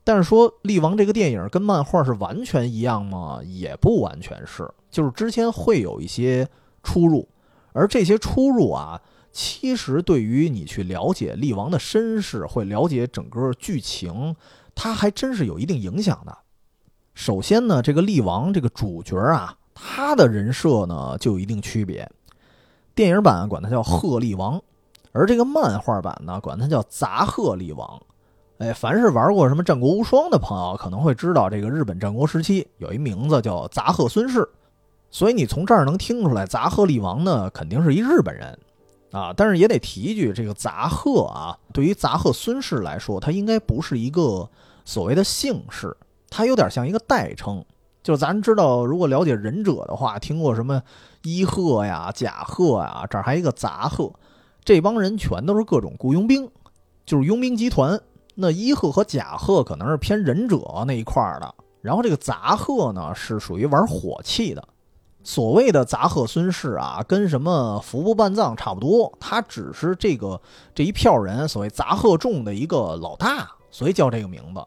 [0.05, 3.40] 但是说力王这个电影跟漫画是完全一样吗？
[3.43, 4.71] 也不完全是。
[4.90, 6.47] 就是之前会有一些
[6.83, 7.27] 出入，
[7.73, 9.01] 而这些出入啊，
[9.33, 11.79] 其实对于你去了解力王的。
[11.79, 14.37] 身世，会了解整个剧情，
[14.75, 16.37] 它还真是有一定影响的。
[17.14, 20.29] 首先呢，这个力王这个主角啊，他的。
[20.29, 22.11] 人设呢就有一定区别。
[22.95, 24.62] 电影版管他叫鹤力王，
[25.12, 28.01] 而这个漫画版呢管他叫杂鹤力王。
[28.59, 34.49] 哎，凡是玩过什么战国无双的朋友，可能会知道这个日本战国时期有一名字叫杂贺孙氏。
[35.11, 38.59] 所以你从这儿能听出来，杂贺力王呢肯定是一日本人，
[39.11, 44.49] 啊，但是也得提一句，这个杂贺啊，对于杂贺孙氏来说，他应该不是一个
[44.85, 45.96] 所谓的姓氏，
[46.31, 47.65] 他有点像一个代称。
[48.02, 50.83] 就咱知道，如果了解忍者的话，听过什么
[51.23, 54.13] 伊贺呀、甲贺呀，这儿还一个杂贺，
[54.65, 56.48] 这帮人全都是各种雇佣兵，
[57.07, 58.00] 就是佣兵集团。
[58.35, 64.62] 那伊贺和甲贺可能是偏忍者那一块儿的，然后这个杂贺呢是属于玩火器的。
[65.22, 70.38] 所谓的杂贺孙氏啊，跟什么服部半藏差不多，他只是这个
[70.74, 74.62] 这一票人所谓杂贺众的一个老大，所以叫这个名字。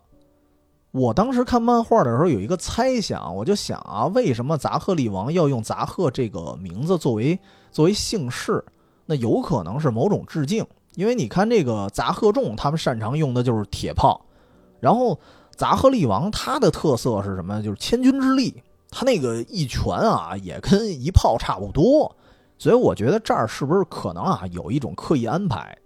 [0.91, 7.37] 我当时看漫画的时候有一个猜想，我就想啊，为什么杂贺力王要用杂贺这个名字作为
[7.71, 8.63] 作为姓氏？
[9.05, 10.65] 那有可能是某种致敬，
[10.97, 14.19] 因为你看这个杂贺众，他们擅长用的就是铁炮，
[14.79, 15.17] 然后
[15.55, 17.61] 杂贺力王他的特色是什么？
[17.61, 22.15] 就是千钧之力，他那个一拳啊也跟一炮差不多，
[22.57, 25.77] 所以我觉得这儿是不是可能啊有一种刻意安排？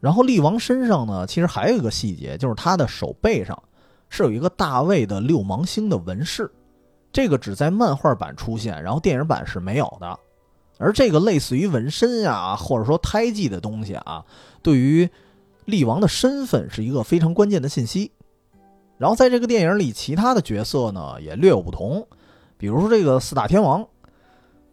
[0.00, 3.56] 然后力王身上呢，其实还有一个细节，就是他的手背上
[4.08, 6.50] 是有一个大卫的六芒星的纹饰，
[7.12, 10.18] 这个只在漫画版出现，然后电影版是没有的。
[10.78, 14.24] 而这个类似于纹身呀，或者说胎记的东西啊，
[14.62, 15.08] 对于
[15.66, 18.12] 力王的身份是一个非常关键的信息。
[18.96, 22.06] 然后在这个电影里，其他的角色呢也略有不同，
[22.56, 23.86] 比如说这个四大天王。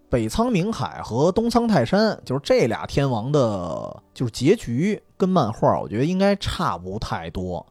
[0.08, 7.66] 北苍明海和东苍泰山，就是这俩天王的，就是结局跟漫画，我觉得应该差不太多。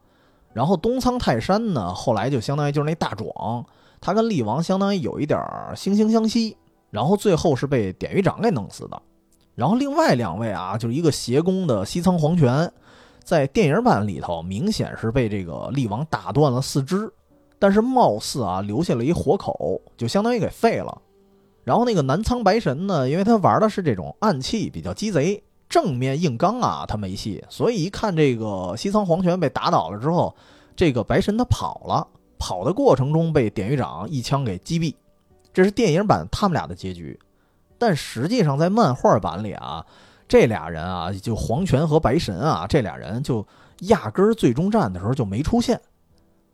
[0.53, 3.65] 然后东苍泰山呢，后来就相当于就是那大壮，
[3.99, 5.39] 他跟力王相当于有一点
[5.75, 6.55] 惺惺相惜。
[6.95, 9.01] 然后最后是被典狱长给弄死的。
[9.53, 12.71] 然后另外两位啊，就是一个邪宫的西仓黄泉，
[13.21, 17.11] 在电影版里头明显是被这个力王打断了四肢，
[17.59, 21.01] 但是貌似啊留下了一活口，就相当于给废了。
[21.65, 27.43] 然后那个南仓白神呢，因为他玩的是这种暗器，比较鸡贼，正面硬刚啊，他没戏。
[27.49, 30.33] 所以一看这个西仓黄泉被打倒了之后，
[30.77, 32.07] 这个白神他跑了，
[32.39, 34.93] 跑的过程中被典狱长一枪给击毙。
[35.55, 37.17] 这是电影版他们俩的结局，
[37.77, 39.85] 但实际上在漫画版里啊，
[40.27, 43.47] 这俩人啊，就黄泉和白神啊，这俩人就
[43.83, 45.79] 压根儿最终战的时候就没出现。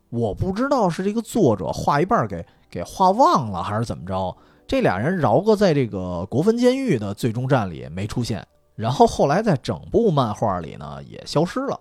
[0.10, 4.38] 我不知道是这个作者画一半给给画忘了，还是怎么着。
[4.68, 8.46] 这俩人饶个在这个国分监狱的最终战里没出现，
[8.76, 11.80] 然后后来在整部漫画里呢也消失了，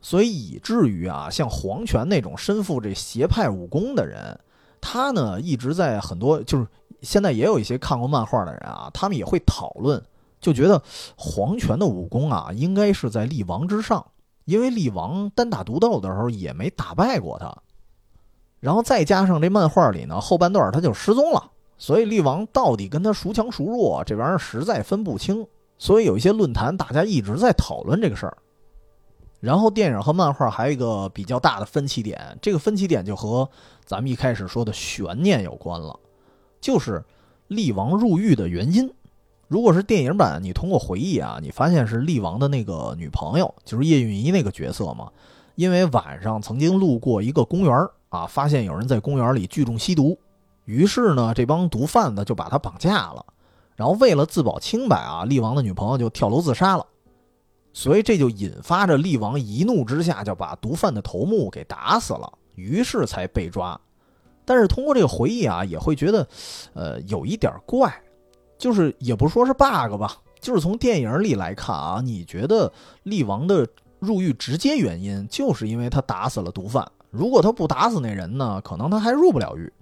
[0.00, 4.38] 所以以至于啊，像黄泉那种身负这邪派武功的人，
[4.86, 6.66] 他呢一直在很多就是
[7.00, 10.02] 现在也有一些看过漫画的人啊，他们也会讨论，
[10.42, 10.82] 就觉得
[11.16, 14.04] 黄泉的武功啊应该是在力王之上，
[14.44, 17.56] 因为力王单打独斗的时候也没打败过他，
[18.60, 21.50] 然后再加上这漫画里呢后半段他就失踪了。
[21.78, 25.46] 所以力王到底跟他孰强孰弱，这玩意儿实在分不清。
[25.76, 28.36] 所以有一些论坛，大家一直在讨论这个事儿。
[29.44, 33.46] 然后电影和漫画还有一个比较大的分歧点，这个分歧点就和
[33.84, 36.00] 咱们一开始说的悬念有关了，
[36.62, 37.04] 就是
[37.48, 38.90] 力王入狱的原因。
[39.46, 45.10] 如果是电影版，你通过回忆啊，你发现是力王的那个女朋友，就是叶蕴仪那个角色嘛，
[45.56, 50.18] 因为晚上曾经路过一个公园啊，发现有人在公园里聚众吸毒。
[50.64, 53.26] 于是呢，这帮毒贩子就把他绑架了，
[53.76, 56.86] 然后为了自保清白啊，力王的女朋友就跳楼自杀了，
[57.74, 63.78] 所以这就引发着力王一怒之下就把毒贩的头目给打死了，于是才被抓。
[64.46, 66.26] 但是通过这个回忆啊，也会觉得，
[66.72, 67.92] 呃，有一点怪，
[68.56, 72.72] 就是也不说是 bug 吧，就是从电影里来看啊，你觉得
[73.02, 73.66] 力王的
[73.98, 79.72] 入狱直接原因就是因为他打死了毒贩，如果他不打死那人呢，可能他还入不了狱。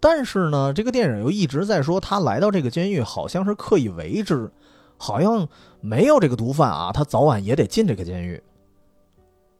[0.00, 4.50] 但是呢，这个电影又一直在说他来到这个监狱好像是刻意为之，
[4.98, 5.46] 好像
[5.80, 8.42] 没有这个毒贩啊，他早晚也得进这个监狱。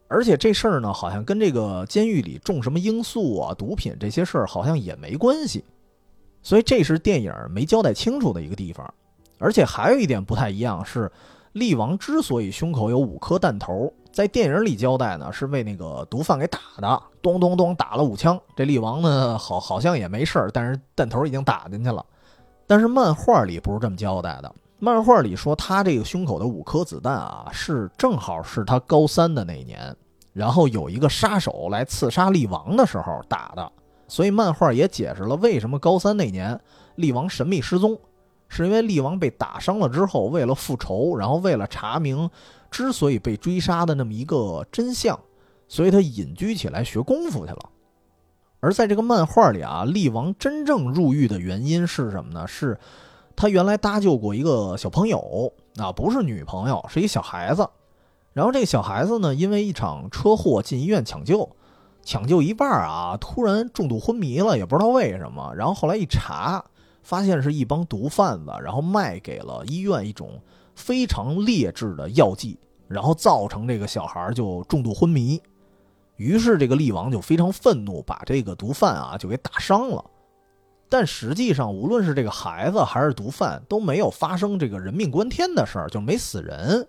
[0.07, 5.63] 而且这事儿呢，好像跟这个监狱里种什么罂粟啊、毒品这些事儿好像也没关系。
[6.41, 8.93] 所以这是电影没交代清楚的一个地方。
[9.37, 11.11] 而且还有一点不太一样是，
[11.51, 13.91] 力王之所以胸口有五颗弹头。
[14.11, 18.39] 在电影里交代呢，是为那个毒贩给打的，咚咚咚打了五枪。
[18.55, 22.03] 这力王呢，好好像也没事儿，但是弹头已经打进去了。
[22.65, 29.95] 但是漫画里不是这么交代的，漫画里说他这个胸口的五颗子弹啊，是正好是他高三的那一年，
[30.33, 33.71] 然后有一个杀手来刺杀力王的时候打的。
[34.07, 36.59] 所以漫画也解释了为什么高三那年
[36.95, 37.99] 力王神秘失踪，
[38.47, 42.29] 是因为力王被打伤了之后，为了复仇，然后为了查明。
[42.69, 45.17] 之所以被追杀的那么一个真相，
[45.69, 47.69] 所以他隐居起来学功夫去了。
[48.59, 52.45] 而在这个漫画里啊，力王真正入狱的原因是什么呢？
[52.45, 52.77] 是
[53.37, 57.65] 他原来搭救过一个小朋友啊，不是女朋友，是一小孩子。
[58.33, 61.49] 然后这个小孩子呢，因为一场车祸进医院抢救，
[62.03, 65.53] 抢救一半啊，突然重度昏迷了，也不知道为什么。
[65.55, 66.65] 然后后来一查，
[67.01, 70.41] 发现是一帮毒贩子，然后卖给了医院一种。
[70.75, 72.55] 非常劣质的药剂，
[72.87, 75.41] 然后造成这个小孩就重度昏迷，
[76.17, 80.05] 于是这个力王就非常愤怒，把这个毒贩啊就给打伤了。
[80.89, 86.87] 但实际上，无论是这个孩子还是毒贩，都没有发生这个人命关天的事儿，就没死人。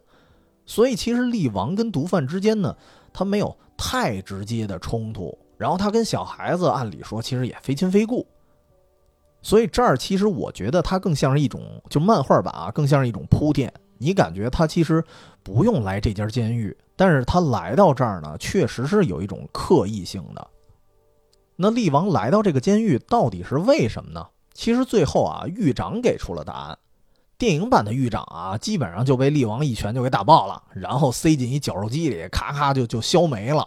[0.66, 2.76] 所以其实力王跟毒贩之间呢，
[3.12, 5.36] 他没有太直接的冲突。
[5.56, 8.26] 然后他跟小孩子，按理说其实也非亲非故。
[9.42, 13.72] 所以这儿其实我觉得它更像是一种，就漫画版啊，更像是一种铺垫。
[13.96, 15.02] 你感觉他其实
[15.42, 20.48] 不用来这家监狱，但是他来到这儿呢，确实是有一种刻意性的。
[21.60, 24.28] 那厉王来到这个监狱到底是为什么呢？
[24.54, 26.78] 其实最后啊，狱长给出了答案。
[27.36, 33.66] 电影版的狱长啊，基本上就被厉王一拳就给打爆了，然后塞进一绞肉机里，咔咔就就削没了，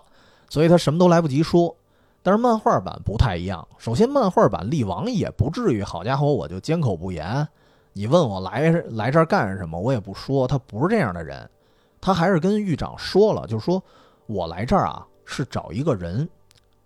[0.49, 1.75] 所以他什么都来不及说。
[2.23, 7.45] 但是漫画版不太一样，首先漫画版厉王也不至于，好家伙，我就缄口不言。
[7.91, 10.47] 你问我来来这儿干什么，我也不说。
[10.47, 11.49] 他不是这样的人，
[11.99, 13.83] 他还是跟狱长说了，就是说
[14.27, 16.29] 我来这儿啊，是找一个人，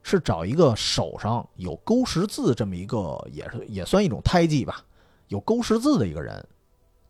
[0.08, 4.82] 是找一个手上有勾十字这么一个，也是也算一种胎记吧，
[5.30, 6.48] 有勾十字的一个人。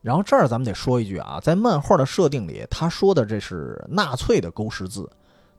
[0.01, 5.11] 然后这儿咱们得说一句啊，在漫画的设定里，他说的这是纳粹的勾十字。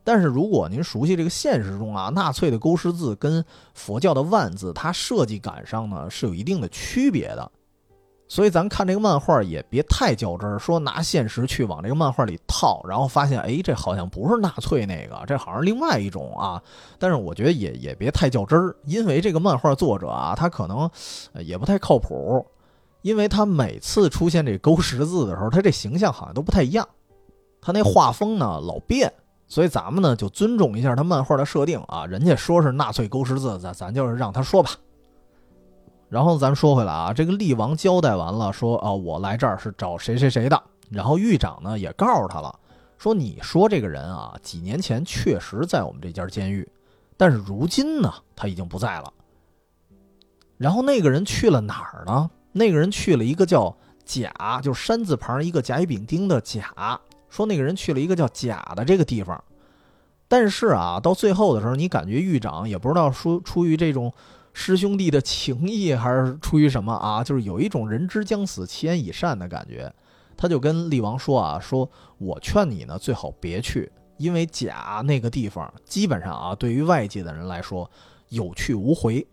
[0.03, 7.53] 但是如果您熟悉这个现实中啊，纳粹的勾十字跟佛教的万字，它设计感上呢是有一定的区别的，
[8.29, 16.61] 所以咱看这个漫画也别太较真儿，说拿现实去往这个漫画里套，然后发现哎，这好像不是纳粹那个，这好像另外一种啊。
[16.99, 20.91] 但是我觉得也也别太较真儿，因为这个漫画作者啊，他可能
[21.35, 22.45] 也不太靠谱，
[23.03, 26.87] 因为他每次出现这勾十字的时候，他这形象好像都不太一样，
[27.61, 29.13] 他那画风呢老变。
[29.49, 34.71] 所以咱们呢就尊重一下他漫画的设定啊，人家说是纳粹勾十字，咱咱就是让他说吧。
[36.09, 40.63] 然后咱说回来啊，这个厉王交代完了，说啊我来这儿是找谁谁谁的。
[40.91, 42.59] 然后狱长呢也告诉他了，
[42.97, 46.69] 说你说这个人啊几年前确实在我们这家监狱，
[47.17, 49.13] 但是如今呢他已经不在了。
[50.57, 52.31] 然后那个人去了哪儿呢？
[52.53, 57.01] 那个人去了一个叫甲，就是山字旁一个甲乙丙丁的甲。
[57.29, 59.43] 说那个人去了一个叫甲的这个地方，
[60.29, 64.11] 但是啊，到最后的时候，你感觉狱长也不知道说出于这种
[64.59, 69.93] 师兄弟的情谊，还是出于什么啊，就是有一种人之将死，其言以善的感觉。
[70.35, 71.87] 他就跟厉王说啊，说
[72.17, 77.91] 我劝你呢，最好别去，因为甲那个地方基本上啊，对于外界的人来说
[78.31, 79.27] 有去无回。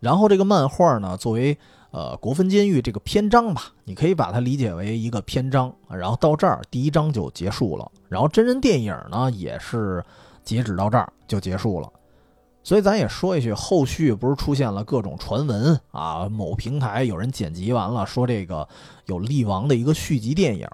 [0.00, 1.56] 然后这个漫画呢，作为。
[1.90, 7.90] 呃，国分监狱这个篇章吧，你可以把它理解为一个篇章，然后到这儿第一章就结束了。
[8.10, 10.04] 然后真人电影呢，也是
[10.44, 11.90] 截止到这儿就结束了。
[12.68, 16.28] 所以咱也说一句，后续不是出现了各种传闻啊？
[16.28, 18.68] 某平台有人剪辑完了，说这个
[19.06, 20.68] 有力王的一个续集电影，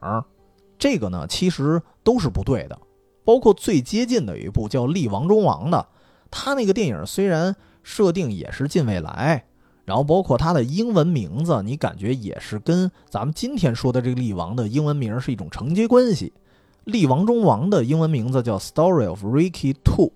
[0.76, 2.76] 这个呢其实都是不对的。
[3.24, 5.86] 包括最接近的一部叫《力王中王》的，
[6.32, 9.44] 他那个电影虽然设定也是近未来。
[9.84, 16.32] 然后包括它的英文名字，你感觉也是跟咱们今天说的这个力王的英文名是一种承接关系。
[16.82, 20.06] 力王中王的英文名字叫《Story of Ricky Two》，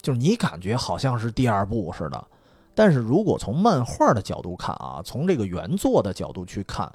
[0.00, 2.26] 就是你感觉好像是第二部似的。
[2.74, 6.90] 但是如果从漫画的角度看啊，从这个原作的角度去看，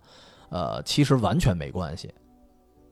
[0.49, 2.14] 呃，其实完全没关系。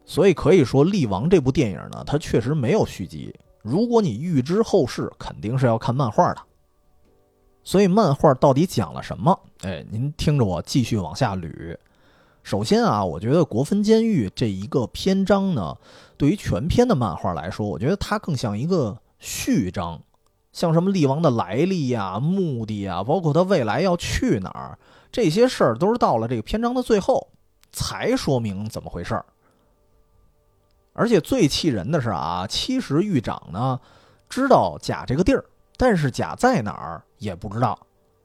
[0.03, 3.33] 所以可以说，力王这部电影呢，它确实没有续集。
[3.61, 6.41] 如果你预知后事，肯定是要看漫画的。
[7.63, 9.39] 所以漫画到底讲了什么？
[9.61, 11.77] 哎，您听着我继续往下捋。
[12.43, 15.77] 首先啊，我觉得国分监狱这一个篇章呢，
[16.17, 20.01] 对于全篇的漫画来说，我觉得它更像一个序章，
[20.51, 24.77] 像什么厉王的来历呀、目的呀，包括他未来要去哪儿，
[25.11, 27.29] 这些事儿都是到了这个篇章的最后
[27.71, 29.25] 才说明怎么回事儿。
[30.93, 33.79] 而且最气人的是啊，其实狱长呢
[34.27, 35.45] 知道甲这个地儿。
[35.77, 37.79] 但是甲在哪儿也不知道，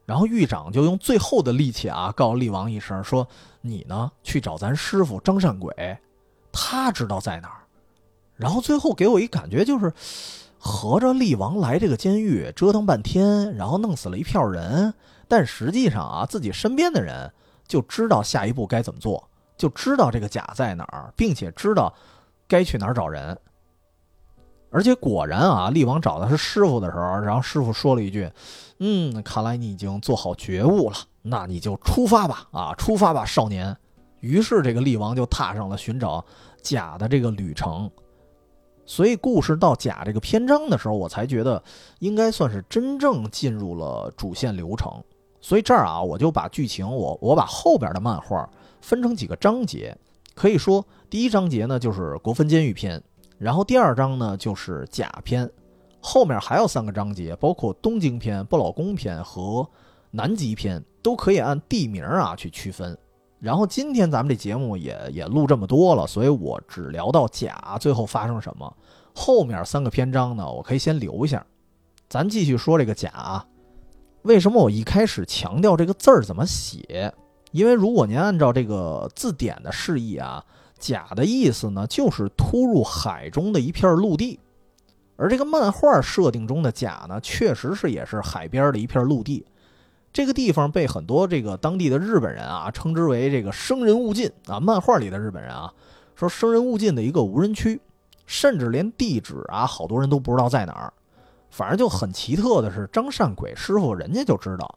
[0.05, 3.27] 然后狱长就用最后的力气啊，告厉王一声，说
[3.61, 5.97] ：“你呢，去找咱师傅张善鬼，
[6.51, 7.61] 他知道在哪儿。”
[8.37, 9.91] 然后最后给我一感觉就是，
[10.67, 14.93] 合着厉王来这个监狱折腾半天，然后弄死了一票人，
[15.25, 17.31] 但实际上啊，自己身边的人
[17.65, 21.93] 就知道下一步该怎么做，就知道这个甲在哪儿，并且知道
[22.49, 23.35] 该去哪儿找人。
[24.69, 28.29] 而且果然啊，厉王找的是师傅的时候，然后师傅说了一句
[28.79, 33.75] ：“嗯，看来你已经做好觉悟了，那你就出发吧，啊，出发吧，少年。”
[34.19, 36.23] 于是这个厉王就踏上了寻找
[36.61, 37.89] 甲的这个旅程。
[38.87, 41.61] 所以故事到甲这个篇章的时候，我才觉得
[41.99, 45.03] 应该算是真正进入了主线流程。
[45.41, 48.49] 所以这儿啊，我就把剧情我我把后边的漫画
[48.81, 49.95] 分成几个章节，
[50.33, 53.03] 可以说第一章节呢就是国分监狱篇。
[53.37, 55.47] 然后第二章呢就是甲篇，
[55.99, 59.69] 后面还有三个章节，包括东京篇、不老宫篇和
[60.11, 62.97] 南极篇，都可以按地名啊去区分。
[63.39, 68.75] 然后今天咱们这节目也也录这么多了，所以我只聊到甲最后发生什么，
[69.13, 71.45] 后面三个篇章呢，我可以先留一下。
[72.09, 73.45] 咱继续说这个甲，
[74.23, 77.13] 为什么我一开始强调这个字儿怎么写？
[77.51, 80.43] 因为如果您按照这个字典的释义啊，
[80.79, 84.39] 甲的意思呢就是突入海中的一片陆地，
[85.15, 89.45] 而这个漫画设定中的甲呢，确实是也是海边的一片陆地。
[90.17, 95.71] 这个地方被很多这个当地的日本人啊称之为这个生人勿近啊，漫画里的日本人啊
[96.15, 97.79] 说生人勿近的一个无人区，
[98.25, 100.91] 甚至连地址啊好多人都不知道在哪儿。
[101.51, 104.75] 反正就很奇特的是，张善鬼师傅人家就知道，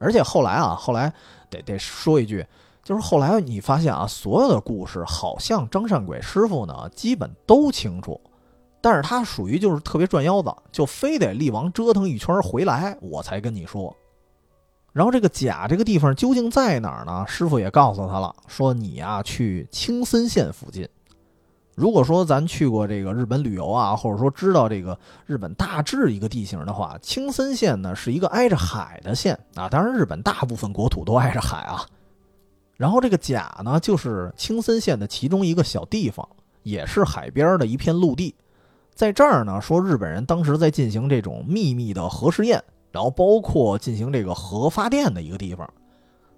[0.00, 1.12] 而且后来啊，后来
[1.48, 2.44] 得得说一句，
[2.82, 8.20] 就是后来你发现啊，所有的故事好像张善鬼师傅呢基本都清楚，
[8.80, 13.96] 但是他属于就是特别转腰子，就非得力王折腾一圈回来我才跟你说。
[14.92, 17.24] 然后这个甲这个地方究竟在哪儿呢？
[17.28, 20.88] 师傅也告诉他了，说你呀去青森县附近。
[21.76, 29.68] 如果说咱去过这个日本旅游啊，或者说知道这个日本大致一个地形的话，青森县呢是一个挨着海的县啊。
[29.68, 31.86] 当然，日本大部分国土都挨着海啊。
[32.76, 36.28] 然后这个甲呢，就是青森县的其中一个小地方，
[36.64, 38.34] 也是海边的一片陆地。
[38.94, 45.68] 在这儿呢，说日本人当时在进行这种秘密的核试验，然后包括进行这个核发电的一个地方。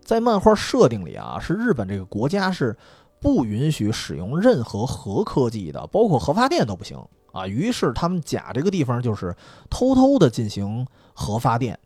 [0.03, 2.77] 在漫画设定里啊，是日本这个国家是。
[3.23, 6.99] 不允许使用任何核科技的，包括核发电都不行
[7.31, 7.47] 啊。
[7.47, 9.33] 于是他们甲这个地方就是
[9.71, 10.85] 偷偷的进行
[11.15, 11.79] 核发电，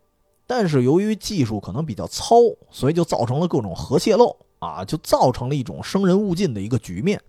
[0.47, 2.37] 但是由于技术可能比较糙，
[2.71, 7.21] 所以就造成了各种核泄漏啊，就造成了一种生人勿近的一个局面。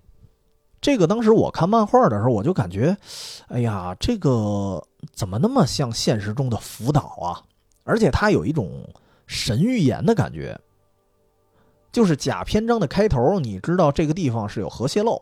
[0.80, 2.96] 这个当时我看漫画的时候，我就感觉，
[3.50, 4.82] 哎呀，这个
[5.14, 7.44] 怎么那么像现实中的福岛啊？
[7.84, 8.88] 而且它有一种
[9.26, 10.60] 神预言的感觉。
[11.92, 15.20] 就是甲篇章的开头，你知道这个地方是有核泄漏，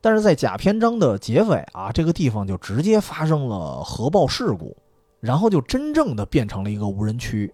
[0.00, 4.76] 但是在甲篇章的结尾啊，这个地方就直接发生了核爆事故，
[5.20, 7.50] 然后就真正的变成了一个无人区。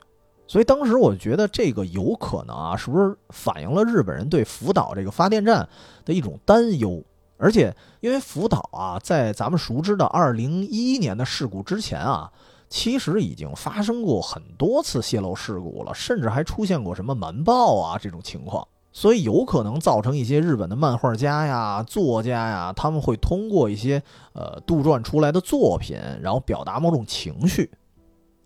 [0.48, 5.68] 所以当时我觉得这个有可能啊，是不是反映了日本人对福岛这个发电站
[6.04, 7.02] 的一种担忧？
[7.36, 12.30] 而且因为福岛啊，在咱们熟知的二零一一年的事故之前啊，
[12.68, 18.66] 其实已经发生过很多次泄漏事故了，甚至还出现过什么瞒报啊这种情况。
[18.92, 24.00] 所以有可能造成一些日本的漫画家呀、作家呀，他们会通过一些
[24.34, 27.68] 呃杜撰出来的作品，然后表达某种情绪。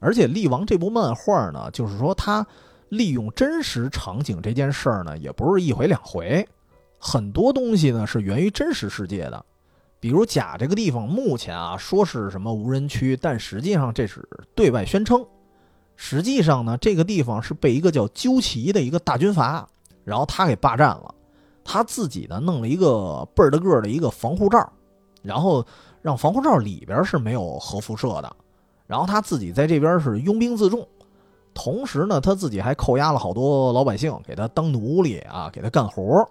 [0.00, 2.46] 而且《力王》这部漫画呢，就是说他
[2.88, 6.48] 利用真实场景这件事儿呢，也不是一回两回，
[6.98, 9.44] 很多东西呢是源于真实世界的。
[10.00, 15.24] 比如甲这个地方，目前啊说是什么无人区，但实际上这是对外宣称。
[15.96, 19.68] 实际上呢，这个地方是被一个叫鸠崎的一个大军阀。
[20.04, 21.14] 然后他给霸占了，
[21.62, 24.72] 他自己呢弄了一个倍儿的个的一个防护罩，
[25.20, 25.62] 然后
[26.00, 28.36] 让防护罩里边是没有核辐射的，
[28.86, 30.88] 然后他自己在这边是拥兵自重，
[31.52, 36.26] 同时呢他自己还扣押了好多老百姓给他当奴隶啊，给他干活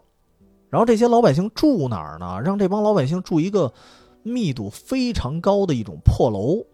[0.70, 2.42] 然后这些老百姓住哪儿呢？
[2.44, 3.72] 让这帮老百姓住一个
[4.24, 6.66] 密度非常高的一种破楼，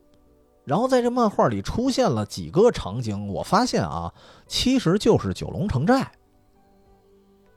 [0.66, 4.12] 然后在这漫画里出现了几个场景，我发现啊，
[4.48, 6.12] 其实就是九龙城寨。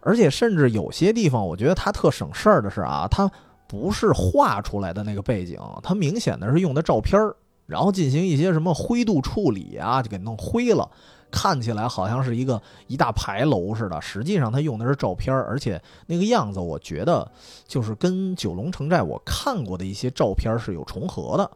[0.01, 3.29] 而且甚至有些地方，我觉得它特省事儿的是啊，它
[3.67, 7.35] 不是画出来的那个背景，它明显的是用的照片儿，
[7.67, 10.89] 然后进行一些什么灰度处理啊，就给弄灰了，
[11.37, 14.01] 看起来好像是一个一大排楼似的。
[14.01, 17.31] 实际上他用的是照片，而且那个样子，我觉得
[17.69, 21.51] 就是跟九龙城寨我看过的一些照片是有重合的。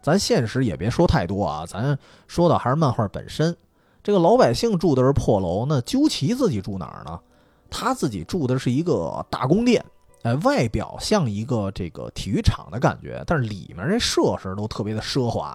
[0.00, 3.54] 咱现实也别说太多啊，咱说的还是漫画本身。
[4.02, 7.20] 这个老百姓住的是破楼，那鸠崎自己住哪儿呢？
[7.68, 9.84] 他自己住的是一个大宫殿，
[10.22, 15.54] 哎，外表像一个这个体育场的感觉，但是里面这设施都特别的奢华。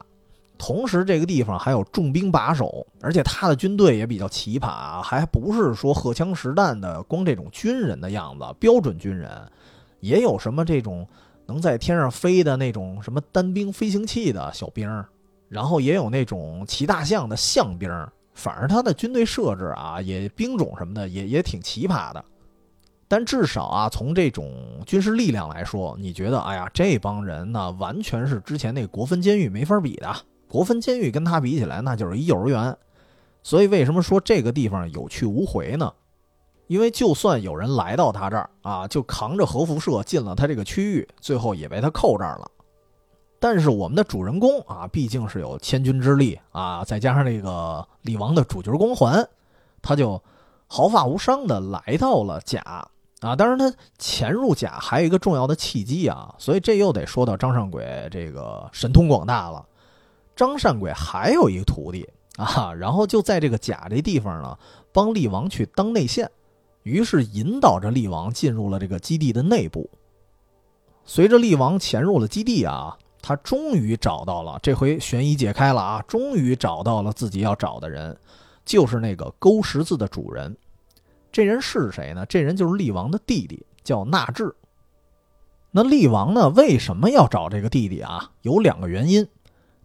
[0.63, 9.27] 同时，这个地方还有重兵把守，而且他的军队也比较奇葩，还不是说荷枪实弹的，光这种军人的样子，标准军人，
[10.01, 11.07] 也有什么这种
[11.47, 14.87] 能在天上飞的那种什么单兵飞行器的小兵，
[15.49, 17.89] 然后也有那种骑大象的象兵。
[18.35, 22.23] 反正他的军队设置啊，也兵种什么的也也挺奇葩的，
[23.07, 24.53] 但至少啊，从这种
[24.85, 30.15] 军事力量来说，你觉得，哎呀，这帮人呢，完全是之前那国分监狱没法比的。
[30.51, 32.77] 国分监狱跟他比起来，那就是一幼儿园。
[33.41, 35.93] 所以为什么说这个地方有去无回呢？
[36.67, 42.51] 因为就算有人来到他这儿啊，就扛着核辐射进了他这个区域，最后也被他扣这儿了。
[43.39, 49.27] 但是我们的主人公啊，毕竟是有千钧之力啊，再加上这个李王的主角光环，
[49.81, 50.21] 他就
[50.67, 52.61] 毫发无伤的来到了甲
[53.19, 53.35] 啊。
[53.35, 59.65] 当然，他潜入甲还有一个重要的契机啊，所以这又得说到张尚鬼这个神通广大了。
[60.35, 62.07] 张善鬼还有一个徒弟
[62.37, 64.57] 啊，然后就在这个甲这地方呢，
[64.91, 66.29] 帮厉王去当内线，
[66.83, 69.89] 于是引导着厉王进入了这个基地的内部。
[71.03, 78.17] 随着厉王潜入了基地啊，他终于找到了，这回悬疑解开了啊，终于找到了自己要找的人，
[78.63, 80.55] 就是那个勾十字的主人。
[81.31, 82.25] 这人是谁呢？
[82.25, 84.55] 这人就是厉王的弟弟，叫纳智。
[85.71, 88.31] 那厉王呢，为什么要找这个弟弟啊？
[88.41, 89.27] 有两个原因。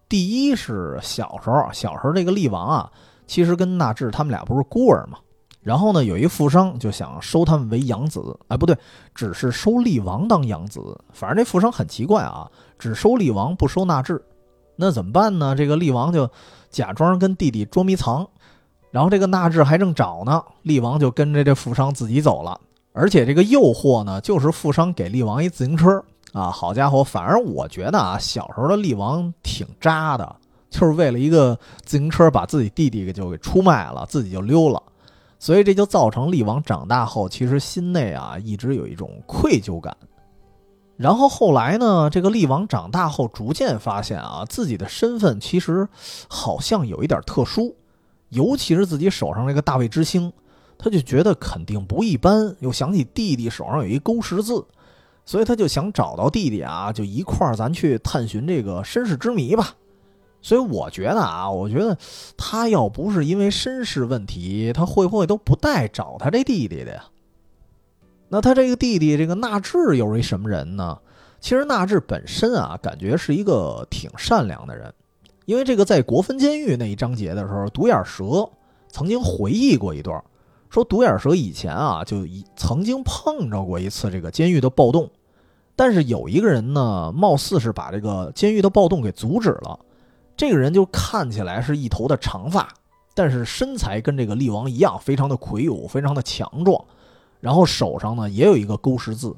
[0.08, 2.90] 第一是小时候，小时候这个厉王啊，
[3.26, 5.18] 其实跟纳智他们俩不是孤儿嘛。
[5.60, 8.78] 然后呢，有一富商就想收他们为养子，哎，不对，
[9.16, 10.80] 只是收厉王当养子。
[11.12, 12.48] 反正这富商很奇怪啊，
[12.78, 14.22] 只收厉王不收纳智，
[14.76, 15.56] 那怎么办呢？
[15.56, 16.30] 这个厉王就
[16.70, 18.28] 假装跟弟弟捉迷藏，
[18.92, 22.60] 然后这个纳智还正找呢，厉王就跟着这富商自己走了。
[22.92, 26.00] 而且这个诱惑呢，就是富商给厉王一自行车
[26.36, 30.36] 啊，好家伙，反而我觉得啊，小时候的厉王挺渣的，
[30.68, 34.82] 就是为了一个自行车把自己弟弟给就给出卖了，自己就溜了。
[35.38, 39.96] 所以这就造成厉王长大后，其实心内啊一直有一种愧疚感。
[40.98, 45.88] 然后后来呢，这个厉王长大后逐渐发现啊，自己的身份其实
[46.28, 47.74] 好像有一点特殊，
[48.28, 50.30] 尤其是自己手上这个大卫之星，
[50.76, 52.54] 他就觉得肯定不一般。
[52.60, 54.62] 又想起弟弟手上有一勾十字，
[55.26, 59.74] 所以他就想找到弟弟啊，就一块儿咱去探寻这个身世之谜吧。
[60.40, 61.98] 所以我觉得啊，我觉得
[62.36, 67.04] 他要不是因为身世问题，他会不会都不带找他这弟弟的呀？
[68.28, 70.98] 那他这个弟弟这个纳智又是一什么人呢？
[71.40, 74.92] 其实纳智本身啊，感觉是一个挺善良的人，
[75.44, 78.48] 因为这个在国分监狱那一章节的时候，独眼蛇
[78.88, 80.22] 曾经回忆过一段，
[80.70, 85.10] 说独眼蛇以前啊就一曾经碰着过一次这个监狱的暴动，
[85.76, 89.78] 但是有一个人呢，貌似是把这个监狱的暴动给阻止了。
[90.34, 92.68] 这个人就看起来是一头的长发，
[93.14, 96.82] 但是身材跟这个厉王一样，非常的魁梧，非常的强壮。
[97.40, 99.36] 然后手上呢也有一个勾十字，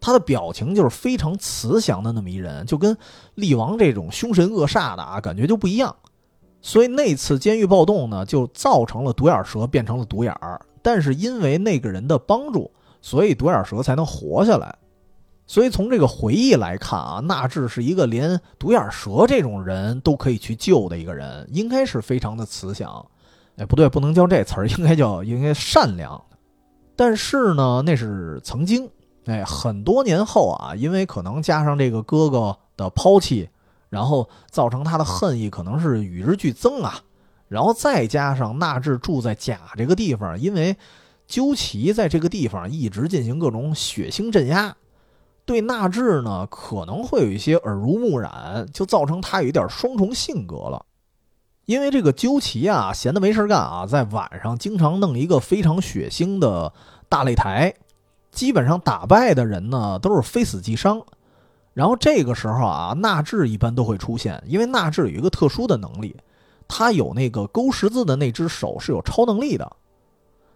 [0.00, 2.96] 他的表情就是非常慈祥的那么一人，就跟
[3.34, 5.94] 厉王这种凶神恶煞的啊感觉就不一样。
[6.62, 12.70] 所以那次监狱暴动呢，就造成了独眼蛇变成了独眼儿，但是因为那个人的帮助，
[13.00, 14.76] 所以独眼蛇才能活下来。
[15.46, 23.06] 所以从这个回忆来看啊，纳智是一个连独眼蛇这种人都可以去救的一个人，应该是非常的慈祥。
[23.56, 26.20] 哎，不对，不能叫这词儿，应该叫应该善良。
[26.96, 28.90] 但是呢，那是曾经，
[29.26, 33.48] 哎，很多年后啊，因为可能加上这个哥哥的抛弃，
[33.88, 37.00] 然后造成他的恨意可能是与日俱增啊。
[37.48, 40.76] 然后再加上纳智住在甲这个地方，因为
[41.28, 44.76] 鸠崎在这个地方一直进行各种血腥镇压。
[45.46, 50.84] 对纳智呢，可能会有一些耳濡目染，就造成他有一点双重性格了。
[51.66, 56.72] 因为这个鸠崎啊，闲的没事干啊，在晚上经常弄一个非常血腥的
[57.08, 57.72] 大擂台，
[58.32, 61.00] 基本上打败的人呢都是非死即伤。
[61.74, 66.16] 然后这个时候啊，纳智一般都会出现，因为纳智有一个特殊的能力，
[66.66, 69.76] 他有那个勾十字的那只手是有超能力的，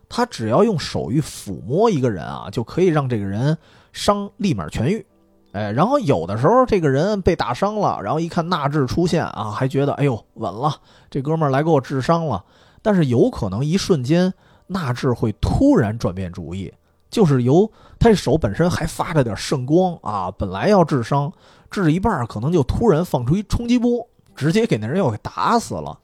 [0.09, 3.57] 他只要用手一抚摸一个人啊，就可以让这个人。
[3.93, 5.05] 伤立马痊愈，
[5.53, 10.73] 哎，然后有的时候这个人被打伤了，然后一看纳智出现啊，还觉得哎呦稳了，
[11.11, 12.45] 这哥们儿来给我治伤了。
[12.83, 14.33] 但是有可能一瞬间
[14.69, 16.73] 纳智会突然转变主意，
[17.11, 21.33] 就是由他这手本身还发着点圣光啊，本来要治伤，
[21.71, 25.99] 治一半可能就突然放出一冲击波，直接给那人又给打死了。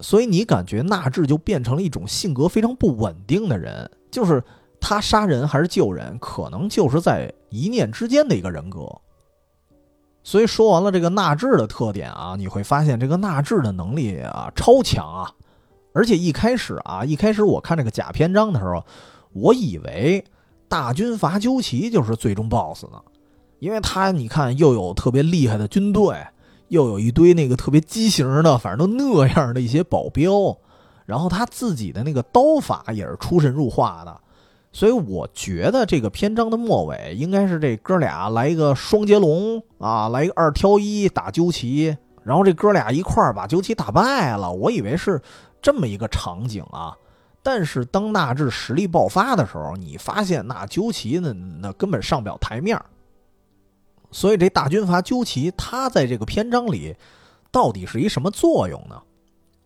[0.00, 4.42] 所以你感觉纳智就变成了一种性格非常不稳定的人，就是。
[4.82, 8.80] 他杀人还是救人，可能就是在一念之间的一个人格。
[10.24, 15.30] 所以说完了这个纳智的特点啊，你会发现这个纳智的能力啊超强啊，
[15.92, 18.84] 而且一开始啊，一开始我看这个假篇章的时候，
[19.32, 20.24] 我以为
[20.68, 23.00] 大军阀鸠崎就是最终 BOSS 呢，
[23.58, 26.24] 因为他你看又有特别厉害的军队，
[26.68, 30.56] 又有一堆那个特别畸形的，反正都那样的一些保镖，
[31.04, 34.20] 然后他自己的那个刀法也是出神入化的。
[34.74, 41.94] 所以我觉得这个篇章的末尾应该是这哥俩来一个双截龙啊，来一个二挑一打鸠崎，
[42.24, 44.50] 然后这哥俩一块儿把鸠崎打败了。
[44.50, 45.20] 我以为是
[45.60, 46.96] 这么一个场景啊，
[47.42, 52.80] 但是当纳智实力爆发的时候，你发现那鸠崎呢，那根本上不了台面。
[54.10, 56.96] 所以这大军阀鸠崎他在这个篇章里
[57.50, 58.98] 到底是一什么作用呢？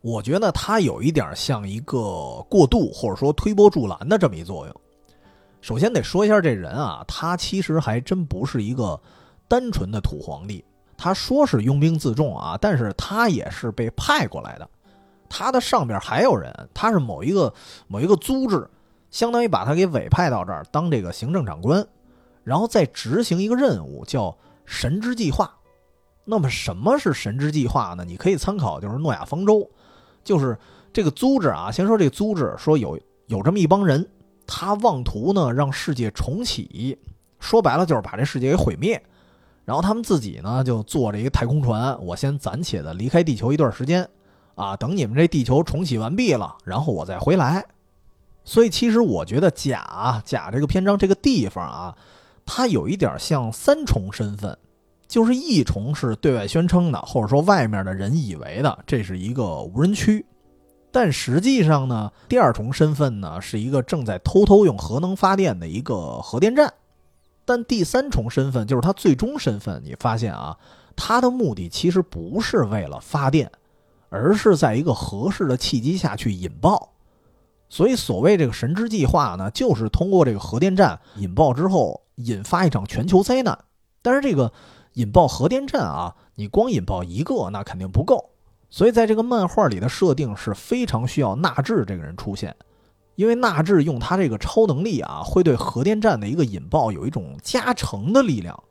[0.01, 4.81] 我觉得他有一点像一个过渡或者说推波助澜的这么一作用。
[5.61, 9.01] 首先得说一下这人啊，他其实还真不是一个
[9.49, 10.65] 单纯的土皇帝。
[10.97, 14.69] 他说是拥兵自重啊，但是他也是被派过来的。
[15.29, 17.53] 他的上边还有人，他是某一个
[17.87, 18.67] 某一个组织，
[19.11, 21.87] 相当于把他给委派到这儿当这个行政长官，
[22.45, 24.35] 然后再执行一个任务，叫
[24.65, 25.53] 神之计划。
[26.25, 28.05] 那么什么是神之计划呢？
[28.05, 29.69] 你可以参考就是诺亚方舟，
[30.25, 30.57] 就是
[30.93, 31.71] 这个组织啊。
[31.71, 34.09] 先说这个组织，说有有这么一帮人，
[34.47, 36.99] 他妄图呢让世界重启，
[37.41, 39.03] 说白了就是把这世界给毁灭。
[39.65, 44.09] 然后他们自己呢就坐着一个太空船，我先暂且的离开地球一段时间。
[44.55, 47.63] 啊，等你们这地球重启完毕了，然后我再回来。
[48.43, 51.95] 所以其实我觉得甲甲这个篇章这个地方啊，
[52.47, 54.57] 它有一点像三重身份，
[55.07, 60.25] 就是一重是对外宣称的，或者说外面的人以为的这是一个无人区，
[60.97, 66.73] 但实际上呢，第二重身份呢是一个正在偷偷用核能发电的一个核电站，
[67.45, 70.57] 但第三重身份就是他最终身份，你发现啊，
[70.97, 73.53] 他的目的其实不是为了发电。
[74.09, 76.93] 而是在一个合适的契机下去引爆，
[77.69, 83.59] 所以所谓这个神之计划呢，就是通过这个核电站引爆之后，引发一场全球灾难。
[84.01, 84.51] 但是这个
[84.95, 88.31] 引爆核电站啊，你光引爆一个那肯定不够，
[88.77, 92.55] 所以在这个漫画里的设定是非常需要纳智这个人出现，
[93.15, 98.63] 因为纳智用他这个超能力啊，会对核电站的一个引爆有一种加成的力量。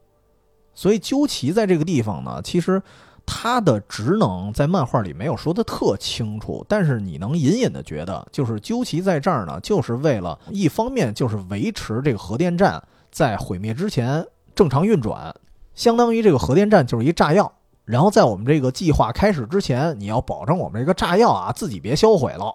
[0.76, 2.80] 所以究其在这个地方呢，其实。
[3.28, 12.80] 他的职能在漫画里没有说的特清楚，但是你能隐隐的觉得，就是究其在这儿呢，就是为了一方面就是维持这个核电站
[13.10, 15.34] 在毁灭之前正常运转，
[15.74, 17.51] 相当于这个核电站就是一炸药，
[17.86, 22.53] 然后在我们这个计划开始之前，你要保证我们这个炸药啊自己别销毁了，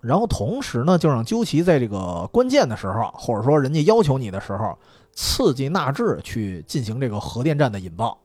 [0.00, 4.76] 然后同时呢，就让究其在这个关键的时候，或者说人家要求你的时候，
[5.12, 8.18] 刺激纳智去进行这个核电站的引爆。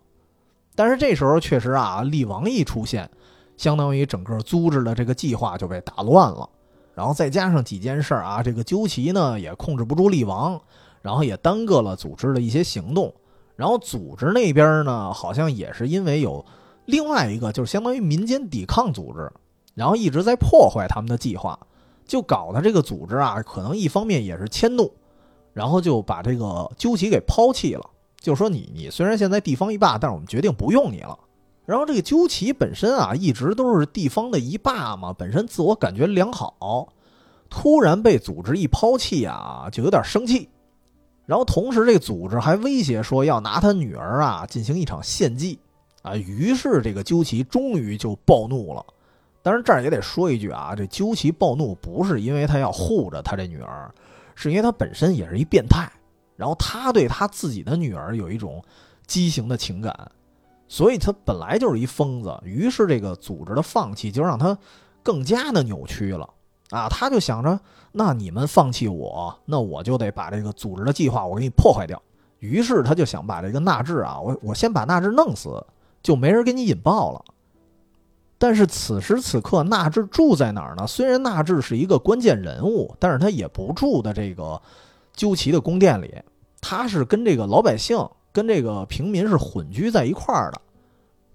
[0.76, 3.08] 但是这时候确实啊，力王一出现，
[3.56, 6.50] 相当于整个组织的这个计划就被打乱了。
[6.96, 10.60] 然后再加上几件事儿啊，这个鸠崎呢也控制不住力王，
[11.02, 13.14] 然后也耽搁了组织的一些行动。
[13.60, 16.46] 然后组织那边呢，好像也是因为有
[16.86, 19.30] 另外一个，就是相当于民间抵抗组织，
[19.76, 21.60] 然后一直在破坏他们的计划，
[22.06, 24.90] 就搞得这个组织啊，可能一方面也是迁怒，
[25.52, 27.86] 然后就把这个鸠崎给抛弃了。
[28.22, 31.20] 就说你，你虽然现在地方一霸，但是我们决定不用你了。
[31.66, 36.88] 然后这个鸠崎本身啊，一直都是地方的一霸嘛，本身自我感觉良好，
[37.50, 40.48] 突然被组织一抛弃啊，就有点生气。
[41.30, 45.60] 然后同时，这个组织还威胁说要拿他女儿啊进行一场献祭
[46.02, 46.16] 啊。
[46.16, 48.84] 于是这个鸠崎终于就暴怒了。
[49.44, 53.94] 当然这儿也得说一句啊，这鸠崎暴怒不是因为他要护着他这女儿，
[54.34, 55.88] 是因为他本身也是一变态。
[56.36, 58.60] 然后他对他自己的女儿有一种
[59.06, 60.12] 畸形的情感，
[60.68, 62.36] 所以他本来就是一疯子。
[62.44, 64.58] 于是这个组织的放弃就让他
[65.04, 66.28] 更加的扭曲了
[66.70, 66.88] 啊！
[66.90, 67.60] 他就想着，
[67.92, 72.02] 那你们放弃我，那我就得把这个组织的计划我给你破坏掉。
[72.40, 75.66] 于是他就想把这个纳智啊，我我先把纳智弄死，
[76.02, 77.24] 就没人给你引爆了。
[78.38, 80.88] 但是此时此刻，纳智住在哪儿呢？
[80.88, 84.62] 虽然纳智是一个关键人物，但是他也不住的这个
[85.14, 86.16] 鸠崎的宫殿里。
[86.62, 87.98] 他是跟这个老百姓、
[88.32, 90.62] 跟这个平民是混居在一块儿的，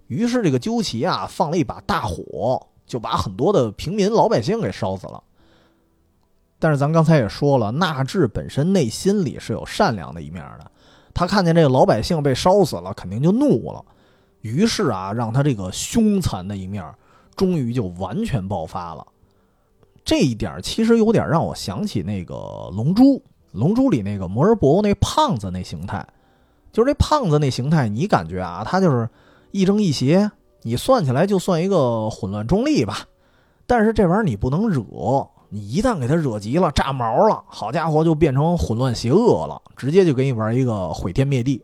[0.06, 5.20] 于是这个鸠崎啊放了一把大火，就把很多的平民老百姓给烧死了。
[6.60, 10.70] 但是咱刚才也说了，纳智本身内心里是有善良的一面的，
[11.12, 13.84] 他看见这个老百姓被烧死了，肯定就怒了，
[14.42, 16.88] 于是啊，让他这个凶残的一面
[17.34, 19.04] 终于就完全爆发了。
[20.04, 23.20] 这一点其实有点让我想起那个龙珠。
[23.50, 26.06] 龙珠里那个摩尔博那胖子那形态，
[26.72, 29.08] 就是这胖子那形态，你感觉啊，他就是
[29.50, 30.30] 亦正亦邪，
[30.66, 33.06] 你算起来就算一个混乱中立吧。
[33.66, 34.82] 但是这玩意儿你不能惹，
[35.50, 41.62] 你一旦给他惹急了，炸毛了，好家伙，就变成混乱邪恶了，直接就给你玩一个毁天灭地。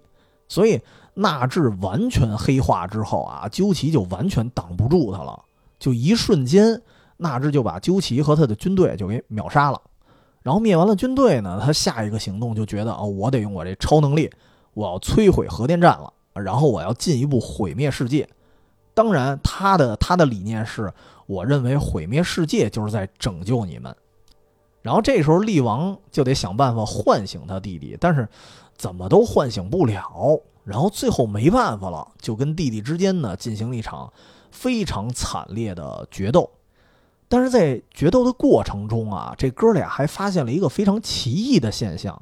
[0.48, 0.80] 所以
[1.14, 5.42] 纳智完全黑化之后啊，鸠崎就完全挡不住他了，
[5.78, 6.80] 就一瞬间，
[7.16, 9.80] 纳智就把鸠崎和他的军队就给秒杀了。
[10.42, 14.30] 然后灭完了军队呢，他下一个行动就觉得哦，我得用我这超能力，
[14.72, 18.26] 我要摧毁核电站了，然后我要进一步毁灭世界。
[19.01, 20.92] 当然，他的他的理念是，
[21.24, 23.96] 我认为毁灭世界就是在拯救你们。
[24.82, 28.28] 然后这时候力王就得想办法唤醒他弟弟，但是
[28.76, 30.38] 怎么都唤醒不了。
[30.64, 34.12] 然后最后没办法了，就跟弟弟之间呢进行了一场
[34.51, 36.51] 非常惨烈的决斗。
[37.26, 42.20] 但是在决斗的过程中啊，这哥俩还发现了一个非常奇异的现象，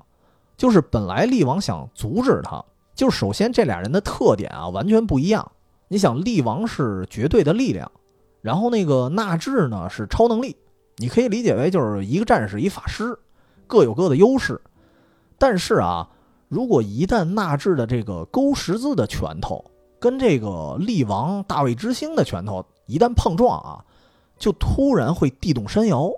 [0.56, 2.64] 就是本来力王想阻止他，
[2.94, 5.50] 就是首先这俩人的特点啊完全不一样。
[5.88, 7.90] 你想，力王是绝对的力量，
[8.42, 10.54] 然后那个纳智呢是超能力，
[10.98, 13.18] 你可以理解为就是一个战士一法师，
[13.66, 14.60] 各有各的优势。
[15.38, 16.08] 但是啊，
[16.48, 19.64] 如果一旦纳智的这个勾十字的拳头
[19.98, 23.84] 跟这个力王大卫之星的拳头一旦碰撞啊，
[24.38, 26.10] 就突然会地动山摇。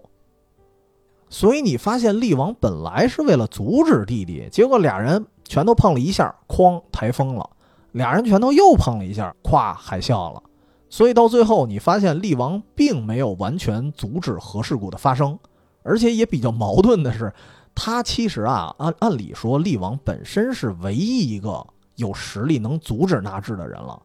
[1.28, 7.48] 所以你发现力王本来是为了阻止弟弟，结果俩人拳头碰了一下，哐，台风了；
[7.92, 10.42] 俩人拳头又碰了一下，咵，海啸了。
[10.88, 15.38] 所以到最后，你发现力王并没有完全阻止核事故的发生，
[15.82, 17.32] 而且也比较矛盾的是，
[17.74, 21.64] 他其实啊，按按理说，力王本身是唯一一个
[21.96, 24.00] 有实力能阻止纳智的人了，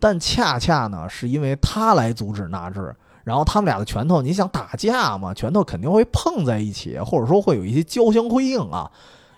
[0.00, 2.94] 但恰恰呢，是因为他来阻止纳智。
[3.24, 5.32] 然后他们俩的拳头，你想打架嘛？
[5.32, 8.90] 拳头肯定会碰在一起，或者说会有一些交相辉映啊。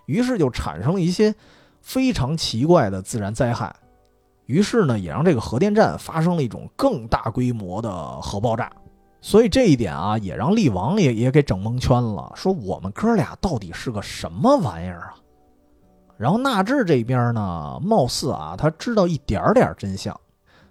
[0.06, 1.34] 于是就产生了一些
[1.82, 3.74] 非常奇怪的自然灾害。
[4.46, 8.70] 于是呢，也让这个核电站发生了一种更大规模的核爆炸。
[9.20, 15.14] 所以这一点啊，也让力王也也给整蒙圈了，说我们哥俩到底是个什么玩意儿啊？
[16.16, 20.18] 然后纳智这边呢，貌似啊，他知道一点点真相。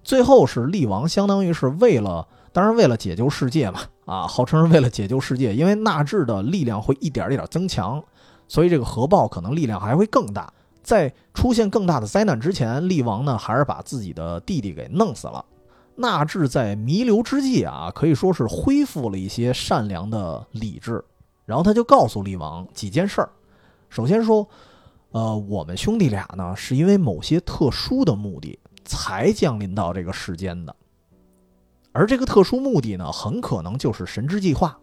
[0.03, 2.28] 最后是力王，相当于是为了。
[2.51, 8.03] 当然，为了解救世界嘛，啊，号称是为了解救世界，因为纳智的力量会一点一点增强，
[8.47, 10.53] 所以这个核爆可能力量还会更大。
[10.84, 15.43] 在出现更大的灾难之前，力王呢还是把自己的弟弟给弄死了。
[15.95, 21.03] 纳智在弥留之际啊，可以说是恢复了一些善良的理智，
[21.45, 23.29] 然后他就告诉力王几件事儿。
[23.89, 24.47] 首先说，
[25.11, 30.75] 呃，我们兄弟俩呢是因为某些特殊的目的才降临到这个世间的。
[31.91, 34.75] 而这个特殊目的呢，很可能就是神之计划，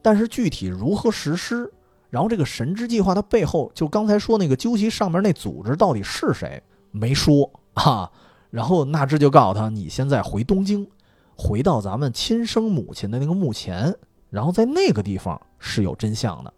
[0.00, 1.72] 但是具体如何实施，
[2.14, 6.62] 然后这个神之计划的背后，就刚才说那个究极上面那组织到底是谁，
[6.92, 8.08] 没说 啊。
[8.50, 10.88] 然后纳智就告诉他：“你现在回东京，
[11.36, 13.92] 回到咱们亲生母亲的那个墓前，
[14.30, 16.54] 然后在那个地方是有真相的。”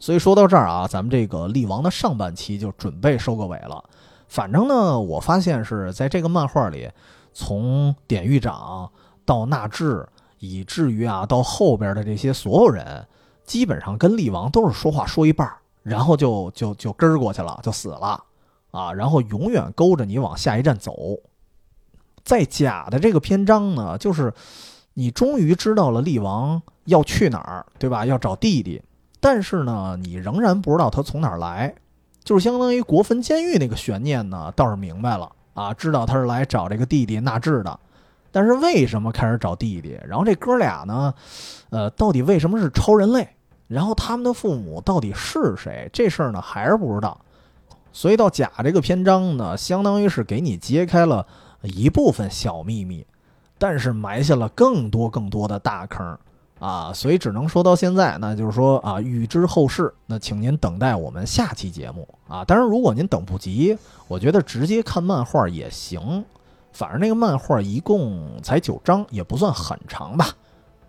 [0.00, 3.84] 所以说到这儿啊，咱们这个力王的上半期就准备收个尾了。
[4.28, 6.88] 反正呢，我发现是在这个漫画里，
[7.34, 8.90] 从典狱长。
[9.26, 10.08] 到纳智，
[10.38, 13.06] 以至于啊，到后边的这些所有人，
[13.50, 18.22] 基本上跟厉王都是说话说一半，然后就就就跟过去了，就死了
[18.70, 20.94] 啊，然后永远勾着你往下一站走。
[22.22, 24.32] 在假的这个篇章呢，就是
[24.94, 28.06] 你终于知道了厉王要去哪儿，对吧？
[28.06, 28.80] 要找弟弟，
[29.18, 31.74] 但是呢，你仍然不知道他从哪儿来，
[32.22, 37.80] 就是相当于国坟监狱那个悬念呢，倒是明白了啊，知道他是来找这个弟弟纳智的。
[38.30, 39.98] 但是为什么开始找弟弟？
[40.06, 41.12] 然后这哥俩呢？
[41.70, 43.28] 呃，到底为什么是超人类？
[43.70, 45.88] 然后他们的父母到底是谁？
[45.92, 47.16] 这事儿呢还是不知道。
[47.92, 51.24] 所以到甲这个篇章呢，相当于是给你揭开了
[51.62, 53.06] 一部分小秘密，
[53.58, 56.18] 但是埋下了更多更多的大坑
[56.58, 56.92] 啊！
[56.92, 62.44] 所以只能说到现在，那就是说啊，预知后事，那请您等待我们下期节目啊！
[62.44, 66.24] 当然，如果您等不及，我觉得直接看漫画也行。
[66.72, 70.26] 反正那个漫画一共才九章，也不算很长吧，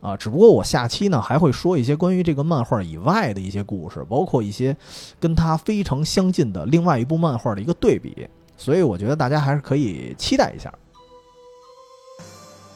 [0.01, 4.75] 啊，只不过我下期呢还会说一些关于这个漫画以外的一些故事，包括一些
[5.19, 8.27] 跟它非常相近的另外一部漫画的一个对比，
[8.57, 10.73] 所以我觉得大家还是可以期待一下。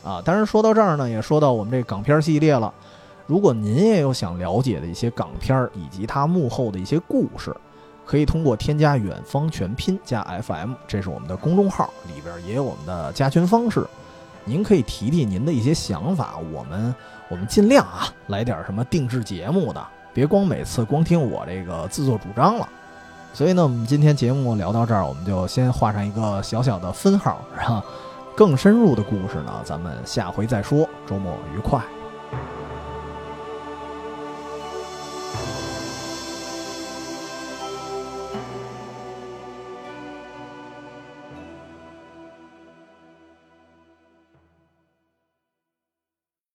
[0.03, 2.71] 啊，当然说到这儿呢，也说到我们这港片系列了，
[3.25, 7.55] 如果您也有想了解的一些港片以及它幕后的一些故事。
[8.07, 13.83] 可以通过添加“远方全拼”加 FM，这是我们的公众号，里边也有我们的加群方式。
[14.43, 16.93] 您可以提提您的一些想法，我们
[17.27, 22.67] 我们尽量啊来点什么定制节目的，别光每次光听我这个自作主张了。
[23.33, 27.83] 所以呢，我们今天节目聊到这儿，我们就先画上一个小小的分号，然后
[28.35, 30.87] 更深入的故事呢，咱们下回再说。
[31.05, 31.81] 周末愉快。